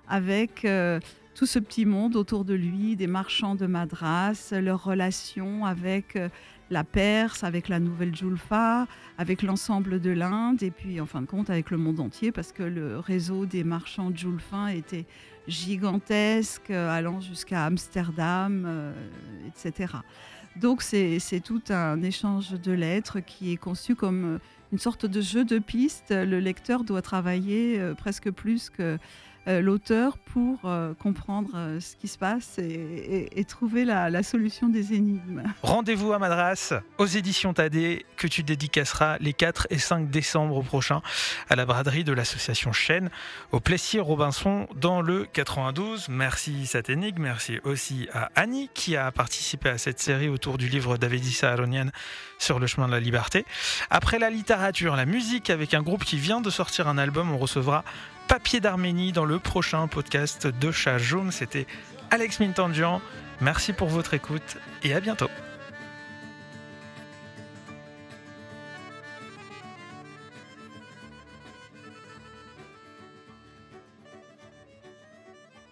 avec 0.08 0.66
tout 1.38 1.46
ce 1.46 1.60
petit 1.60 1.86
monde 1.86 2.16
autour 2.16 2.44
de 2.44 2.52
lui, 2.52 2.96
des 2.96 3.06
marchands 3.06 3.54
de 3.54 3.66
Madras, 3.66 4.52
leur 4.60 4.82
relation 4.82 5.64
avec 5.64 6.16
euh, 6.16 6.28
la 6.68 6.82
Perse, 6.82 7.44
avec 7.44 7.68
la 7.68 7.78
nouvelle 7.78 8.12
Julfa, 8.12 8.88
avec 9.18 9.42
l'ensemble 9.42 10.00
de 10.00 10.10
l'Inde 10.10 10.64
et 10.64 10.72
puis 10.72 11.00
en 11.00 11.06
fin 11.06 11.22
de 11.22 11.26
compte 11.26 11.48
avec 11.48 11.70
le 11.70 11.76
monde 11.76 12.00
entier 12.00 12.32
parce 12.32 12.50
que 12.50 12.64
le 12.64 12.98
réseau 12.98 13.46
des 13.46 13.62
marchands 13.62 14.10
Julfins 14.12 14.66
était 14.66 15.06
gigantesque, 15.46 16.70
euh, 16.70 16.90
allant 16.90 17.20
jusqu'à 17.20 17.66
Amsterdam, 17.66 18.64
euh, 18.66 18.92
etc. 19.46 19.92
Donc 20.56 20.82
c'est 20.82 21.20
tout 21.44 21.62
un 21.68 22.02
échange 22.02 22.50
de 22.50 22.72
lettres 22.72 23.20
qui 23.20 23.52
est 23.52 23.56
conçu 23.56 23.94
comme 23.94 24.40
une 24.72 24.78
sorte 24.78 25.06
de 25.06 25.20
jeu 25.20 25.44
de 25.44 25.60
piste. 25.60 26.10
Le 26.10 26.40
lecteur 26.40 26.82
doit 26.82 27.00
travailler 27.00 27.80
presque 27.96 28.28
plus 28.32 28.70
que 28.70 28.98
l'auteur 29.48 30.18
pour 30.18 30.60
euh, 30.64 30.92
comprendre 30.94 31.50
euh, 31.54 31.80
ce 31.80 31.96
qui 31.96 32.06
se 32.08 32.18
passe 32.18 32.58
et, 32.58 33.44
trouver 33.44 33.84
la, 33.84 34.22
solution 34.22 34.68
des 34.68 34.92
énigmes. 34.92 35.42
Rendez-vous 35.62 36.12
à 36.12 36.18
Madras 36.18 36.74
aux 36.98 37.06
éditions 37.06 37.54
Tadé 37.54 38.04
que 38.16 38.26
tu 38.26 38.42
dédicaceras 38.42 39.16
les 39.20 39.32
4 39.32 39.68
et 39.70 39.78
5 39.78 40.10
décembre 40.10 40.62
prochains 40.62 41.00
à 41.48 41.56
la 41.56 41.64
braderie 41.64 42.04
de 42.04 42.12
l'association 42.12 42.72
Chêne 42.72 43.10
au 43.52 43.60
Plessis 43.60 44.00
Robinson 44.00 44.66
dans 44.76 45.00
le 45.00 45.24
92. 45.32 46.08
Merci 46.10 46.66
Saténique, 46.66 47.18
merci 47.18 47.58
aussi 47.64 48.08
à 48.12 48.30
Annie 48.34 48.68
qui 48.74 48.96
a 48.96 49.10
participé 49.12 49.70
à 49.70 49.78
cette 49.78 50.00
série 50.00 50.28
autour 50.28 50.58
du 50.58 50.68
livre 50.68 50.98
d'Avedissa 50.98 51.52
Aronian 51.52 51.86
sur 52.38 52.58
le 52.58 52.66
chemin 52.66 52.86
de 52.86 52.92
la 52.92 53.00
liberté. 53.00 53.44
Après 53.90 54.18
la 54.18 54.30
littérature, 54.30 54.96
la 54.96 55.06
musique 55.06 55.50
avec 55.50 55.74
un 55.74 55.82
groupe 55.82 56.04
qui 56.04 56.18
vient 56.18 56.40
de 56.40 56.50
sortir 56.50 56.88
un 56.88 56.98
album, 56.98 57.30
on 57.30 57.38
recevra 57.38 57.84
Papier 58.28 58.60
d'Arménie 58.60 59.12
dans 59.12 59.24
le 59.24 59.38
prochain 59.38 59.86
podcast 59.88 60.46
de 60.46 60.70
Chat 60.70 60.98
Jaune. 60.98 61.32
C'était 61.32 61.66
Alex 62.10 62.40
Mintangian. 62.40 63.00
Merci 63.40 63.72
pour 63.72 63.88
votre 63.88 64.14
écoute 64.14 64.58
et 64.82 64.94
à 64.94 65.00
bientôt. 65.00 65.30